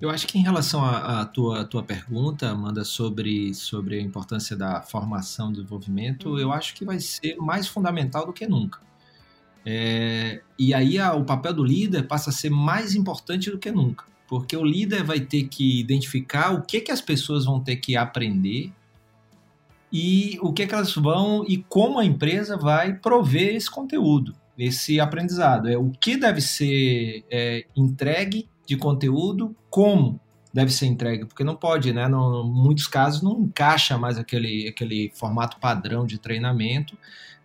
[0.00, 4.80] Eu acho que em relação à tua, tua pergunta, Amanda, sobre, sobre a importância da
[4.80, 6.38] formação e desenvolvimento, uhum.
[6.38, 8.80] eu acho que vai ser mais fundamental do que nunca.
[9.64, 13.70] É, e aí a, o papel do líder passa a ser mais importante do que
[13.70, 17.76] nunca, porque o líder vai ter que identificar o que, que as pessoas vão ter
[17.76, 18.72] que aprender
[19.92, 24.34] e o que, que elas vão e como a empresa vai prover esse conteúdo
[24.66, 25.68] esse aprendizado.
[25.68, 30.20] É o que deve ser é, entregue de conteúdo, como
[30.52, 32.06] deve ser entregue, porque não pode, né?
[32.06, 36.96] Em muitos casos não encaixa mais aquele, aquele formato padrão de treinamento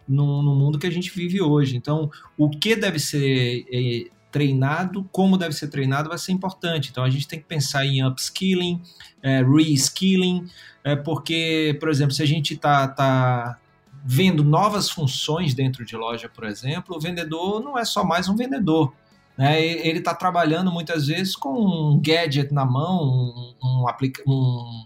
[0.08, 1.78] no, no mundo que a gente vive hoje.
[1.78, 6.90] Então, o que deve ser é, treinado, como deve ser treinado, vai ser importante.
[6.92, 8.82] Então, a gente tem que pensar em upskilling,
[9.24, 10.46] é, reskilling,
[10.84, 13.58] é, porque, por exemplo, se a gente está tá
[14.04, 18.36] vendo novas funções dentro de loja, por exemplo, o vendedor não é só mais um
[18.36, 18.94] vendedor.
[19.38, 19.66] Né?
[19.66, 23.86] Ele está trabalhando muitas vezes com um gadget na mão, um, um,
[24.28, 24.86] um,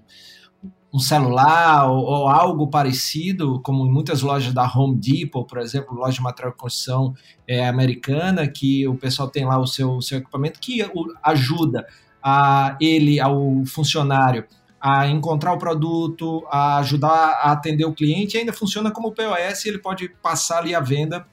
[0.93, 5.93] um celular ou, ou, algo parecido, como em muitas lojas da Home Depot, por exemplo,
[5.95, 7.13] loja de material de construção
[7.47, 10.79] é, americana, que o pessoal tem lá o seu, o seu equipamento que
[11.23, 11.85] ajuda
[12.23, 14.45] a ele, ao funcionário,
[14.81, 19.77] a encontrar o produto, a ajudar a atender o cliente, ainda funciona como POS ele
[19.77, 21.25] pode passar ali a venda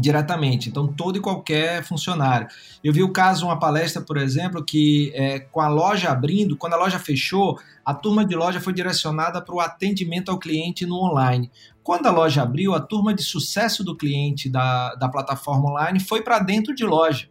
[0.00, 0.68] diretamente.
[0.68, 2.46] Então, todo e qualquer funcionário.
[2.82, 6.74] Eu vi o caso, uma palestra, por exemplo, que é, com a loja abrindo, quando
[6.74, 10.96] a loja fechou, a turma de loja foi direcionada para o atendimento ao cliente no
[10.96, 11.50] online.
[11.82, 16.22] Quando a loja abriu, a turma de sucesso do cliente da, da plataforma online foi
[16.22, 17.28] para dentro de loja.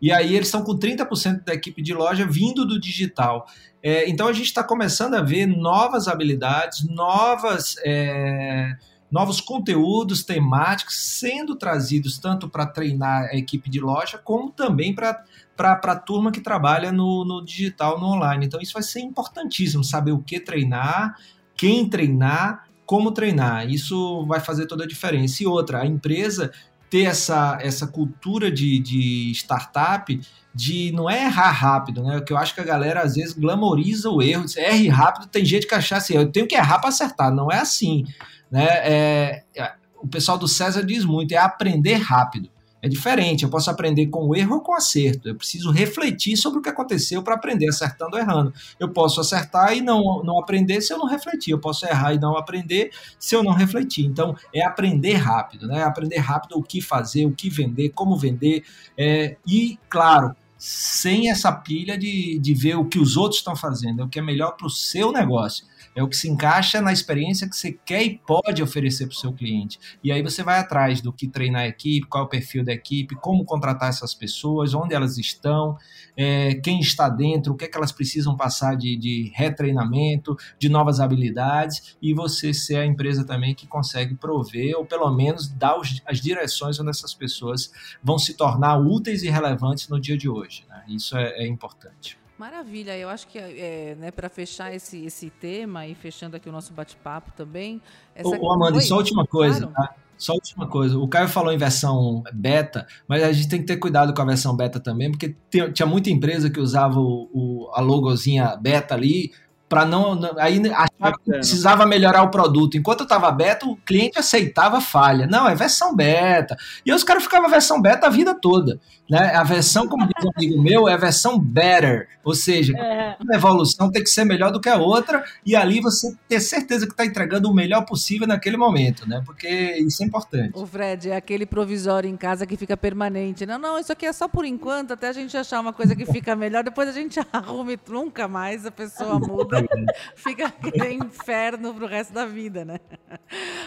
[0.00, 3.46] E aí eles estão com 30% da equipe de loja vindo do digital.
[3.82, 8.76] É, então a gente está começando a ver novas habilidades, novas, é,
[9.10, 15.24] novos conteúdos temáticos sendo trazidos tanto para treinar a equipe de loja, como também para
[15.58, 18.46] a turma que trabalha no, no digital, no online.
[18.46, 21.16] Então isso vai ser importantíssimo, saber o que treinar,
[21.56, 23.68] quem treinar, como treinar.
[23.68, 25.42] Isso vai fazer toda a diferença.
[25.42, 26.52] E outra, a empresa
[26.90, 30.18] ter essa, essa cultura de, de startup
[30.54, 32.20] de não é errar rápido, né?
[32.20, 35.44] Que eu acho que a galera às vezes glamoriza o erro, diz, erre rápido, tem
[35.44, 38.04] gente que achar assim, eu tenho que errar para acertar, não é assim,
[38.50, 38.66] né?
[38.66, 42.50] É, é, o pessoal do César diz muito, é aprender rápido.
[42.80, 45.28] É diferente, eu posso aprender com o erro ou com o acerto.
[45.28, 48.54] Eu preciso refletir sobre o que aconteceu para aprender acertando ou errando.
[48.78, 51.50] Eu posso acertar e não, não aprender se eu não refletir.
[51.50, 54.06] Eu posso errar e não aprender se eu não refletir.
[54.06, 55.82] Então, é aprender rápido, né?
[55.82, 58.62] Aprender rápido o que fazer, o que vender, como vender.
[58.96, 64.02] É, e, claro, sem essa pilha de, de ver o que os outros estão fazendo,
[64.02, 65.66] é o que é melhor para o seu negócio
[65.98, 69.18] é o que se encaixa na experiência que você quer e pode oferecer para o
[69.18, 69.80] seu cliente.
[70.02, 72.72] E aí você vai atrás do que treinar a equipe, qual é o perfil da
[72.72, 75.76] equipe, como contratar essas pessoas, onde elas estão,
[76.16, 80.68] é, quem está dentro, o que é que elas precisam passar de, de retreinamento, de
[80.68, 85.80] novas habilidades, e você ser a empresa também que consegue prover, ou pelo menos dar
[85.80, 90.28] os, as direções onde essas pessoas vão se tornar úteis e relevantes no dia de
[90.28, 90.64] hoje.
[90.68, 90.84] Né?
[90.90, 92.16] Isso é, é importante.
[92.38, 96.52] Maravilha, eu acho que é, né, para fechar esse, esse tema e fechando aqui o
[96.52, 97.82] nosso bate-papo também.
[98.14, 98.28] Essa...
[98.28, 99.94] Ô, Amanda, só última coisa, tá?
[100.16, 100.98] Só última coisa.
[100.98, 104.24] O Caio falou em versão beta, mas a gente tem que ter cuidado com a
[104.24, 105.34] versão beta também, porque
[105.72, 109.32] tinha muita empresa que usava o, o, a logozinha beta ali
[109.68, 112.76] para não, não, aí achava que precisava melhorar o produto.
[112.76, 115.26] Enquanto eu estava beta, o cliente aceitava falha.
[115.26, 116.56] Não, é versão beta.
[116.84, 118.80] E aí os caras ficavam versão beta a vida toda.
[119.08, 119.34] Né?
[119.34, 123.16] A versão, como diz um amigo meu, é a versão better, ou seja, é.
[123.18, 126.84] a evolução tem que ser melhor do que a outra e ali você ter certeza
[126.84, 129.22] que está entregando o melhor possível naquele momento, né?
[129.24, 130.52] Porque isso é importante.
[130.54, 133.46] O Fred é aquele provisório em casa que fica permanente.
[133.46, 136.04] Não, não, isso aqui é só por enquanto, até a gente achar uma coisa que
[136.04, 139.57] fica melhor, depois a gente arruma e nunca mais a pessoa muda,
[140.16, 142.78] fica aquele inferno pro resto da vida, né?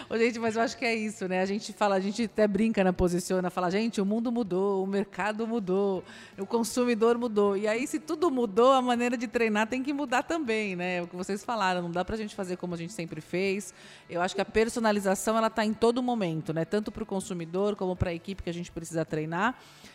[0.08, 1.40] Ô, gente, mas eu acho que é isso, né?
[1.40, 4.86] A gente fala, a gente até brinca na posiciona, fala, gente, o mundo mudou, o
[4.86, 6.04] mercado mudou,
[6.38, 7.56] o consumidor mudou.
[7.56, 10.96] E aí, se tudo mudou, a maneira de treinar tem que mudar também, né?
[10.96, 13.20] É o que vocês falaram, não dá para a gente fazer como a gente sempre
[13.20, 13.72] fez.
[14.08, 16.64] Eu acho que a personalização ela está em todo momento, né?
[16.64, 19.54] Tanto para o consumidor como para a equipe que a gente precisa treinar.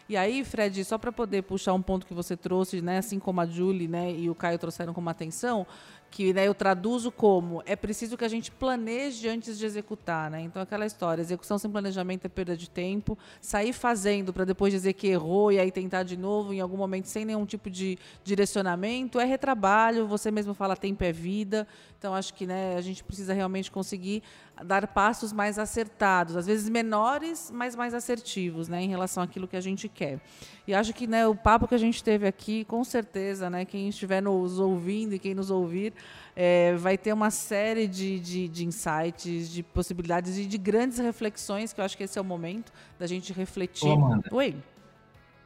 [0.09, 2.99] E aí, Fred, só para poder puxar um ponto que você trouxe, né?
[2.99, 5.67] Assim como a Julie né, e o Caio trouxeram como atenção,
[6.09, 10.41] que né, eu traduzo como é preciso que a gente planeje antes de executar, né?
[10.41, 14.93] Então aquela história, execução sem planejamento é perda de tempo, sair fazendo para depois dizer
[14.93, 19.19] que errou e aí tentar de novo em algum momento sem nenhum tipo de direcionamento
[19.19, 20.07] é retrabalho.
[20.07, 21.67] Você mesmo fala tempo é vida.
[21.99, 24.23] Então acho que né, a gente precisa realmente conseguir
[24.63, 29.55] dar passos mais acertados, às vezes menores, mas mais assertivos, né, em relação àquilo que
[29.55, 30.19] a gente quer.
[30.67, 33.89] E acho que né, o papo que a gente teve aqui, com certeza, né, quem
[33.89, 35.93] estiver nos ouvindo e quem nos ouvir,
[36.35, 41.71] é, vai ter uma série de, de, de, insights, de possibilidades e de grandes reflexões,
[41.73, 43.87] que eu acho que esse é o momento da gente refletir.
[43.87, 44.29] Ô, Amanda.
[44.31, 44.55] Oi.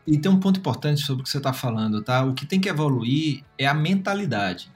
[0.07, 2.25] E tem um ponto importante sobre o que você está falando, tá?
[2.25, 4.71] O que tem que evoluir é a mentalidade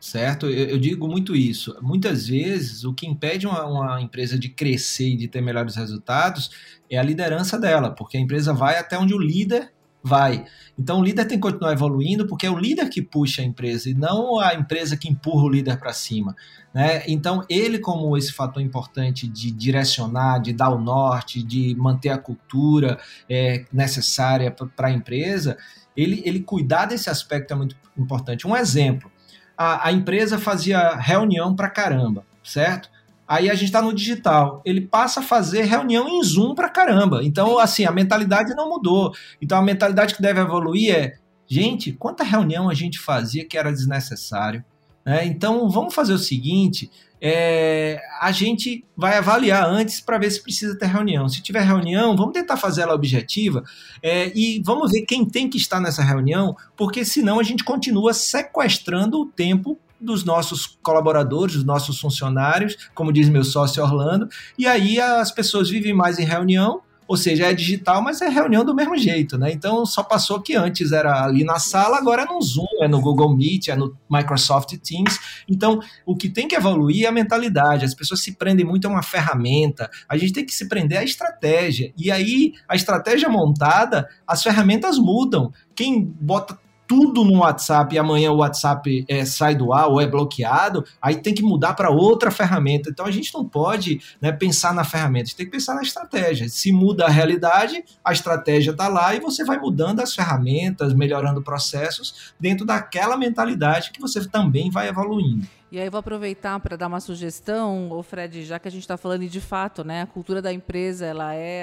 [0.00, 0.46] certo?
[0.46, 1.76] Eu, eu, digo muito isso.
[1.82, 6.50] Muitas vezes, o que impede uma, uma, empresa de crescer e de ter melhores resultados
[6.90, 9.72] é a liderança dela, porque a empresa vai até onde o líder
[10.02, 10.44] vai.
[10.78, 13.90] Então, o líder tem que continuar evoluindo, porque é o líder que puxa a empresa
[13.90, 16.36] e não a empresa que empurra o líder para cima.
[16.72, 17.02] Né?
[17.08, 22.18] Então, ele, como esse fator importante de direcionar, de dar o norte, de manter a
[22.18, 22.98] cultura
[23.28, 25.58] é, necessária para a empresa,
[25.96, 28.46] ele, ele cuidar desse aspecto é muito importante.
[28.46, 29.10] Um exemplo
[29.58, 32.88] a, a empresa fazia reunião para caramba, certo?
[33.26, 37.22] Aí a gente está no digital, ele passa a fazer reunião em Zoom para caramba.
[37.22, 39.12] Então, assim, a mentalidade não mudou.
[39.42, 41.16] Então, a mentalidade que deve evoluir é:
[41.46, 44.64] gente, quanta reunião a gente fazia que era desnecessário?
[45.08, 45.24] Né?
[45.24, 50.78] Então, vamos fazer o seguinte: é, a gente vai avaliar antes para ver se precisa
[50.78, 51.26] ter reunião.
[51.30, 53.64] Se tiver reunião, vamos tentar fazer ela objetiva
[54.02, 58.12] é, e vamos ver quem tem que estar nessa reunião, porque senão a gente continua
[58.12, 64.28] sequestrando o tempo dos nossos colaboradores, dos nossos funcionários, como diz meu sócio Orlando,
[64.58, 68.62] e aí as pessoas vivem mais em reunião ou seja, é digital, mas é reunião
[68.62, 69.50] do mesmo jeito, né?
[69.50, 73.00] Então só passou que antes era ali na sala, agora é no Zoom, é no
[73.00, 75.18] Google Meet, é no Microsoft Teams.
[75.48, 77.86] Então, o que tem que evoluir é a mentalidade.
[77.86, 79.90] As pessoas se prendem muito a uma ferramenta.
[80.06, 81.92] A gente tem que se prender à estratégia.
[81.96, 85.50] E aí, a estratégia montada, as ferramentas mudam.
[85.74, 86.58] Quem bota
[86.88, 91.16] tudo no WhatsApp e amanhã o WhatsApp é, sai do ar ou é bloqueado, aí
[91.16, 92.88] tem que mudar para outra ferramenta.
[92.88, 95.82] Então a gente não pode né, pensar na ferramenta, a gente tem que pensar na
[95.82, 96.48] estratégia.
[96.48, 101.42] Se muda a realidade, a estratégia está lá e você vai mudando as ferramentas, melhorando
[101.42, 105.46] processos dentro daquela mentalidade que você também vai evoluindo.
[105.70, 108.96] E aí vou aproveitar para dar uma sugestão, o Fred, já que a gente está
[108.96, 111.60] falando de fato, né, a cultura da empresa ela é,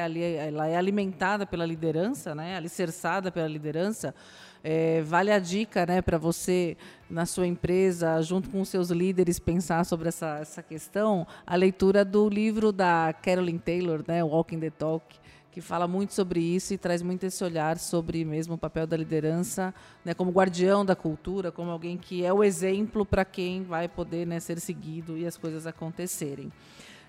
[0.47, 4.14] ela é alimentada pela liderança, né, alicerçada pela liderança.
[4.67, 6.75] É, vale a dica né, para você,
[7.07, 12.27] na sua empresa, junto com seus líderes, pensar sobre essa, essa questão, a leitura do
[12.27, 15.05] livro da Carolyn Taylor, né, Walking the Talk,
[15.51, 18.97] que fala muito sobre isso e traz muito esse olhar sobre mesmo o papel da
[18.97, 19.71] liderança,
[20.03, 24.25] né, como guardião da cultura, como alguém que é o exemplo para quem vai poder
[24.25, 26.51] né, ser seguido e as coisas acontecerem.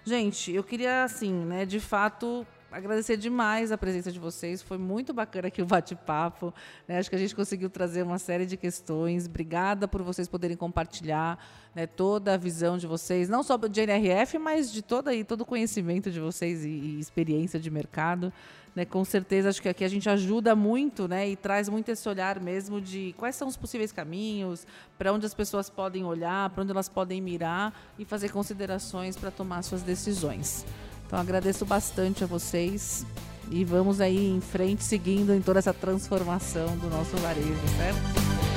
[0.04, 2.46] Gente, eu queria, assim, né, de fato,
[2.76, 4.60] agradecer demais a presença de vocês.
[4.60, 6.52] Foi muito bacana aqui o bate-papo.
[6.86, 6.98] Né?
[6.98, 9.26] Acho que a gente conseguiu trazer uma série de questões.
[9.26, 11.42] Obrigada por vocês poderem compartilhar
[11.74, 15.40] né, toda a visão de vocês, não só de NRF, mas de toda aí, todo
[15.40, 18.32] o conhecimento de vocês e, e experiência de mercado.
[18.74, 22.06] Né, com certeza, acho que aqui a gente ajuda muito né, e traz muito esse
[22.06, 24.66] olhar mesmo de quais são os possíveis caminhos,
[24.98, 29.30] para onde as pessoas podem olhar, para onde elas podem mirar e fazer considerações para
[29.30, 30.66] tomar suas decisões.
[31.06, 33.06] Então agradeço bastante a vocês
[33.50, 38.55] e vamos aí em frente seguindo em toda essa transformação do nosso varejo, certo?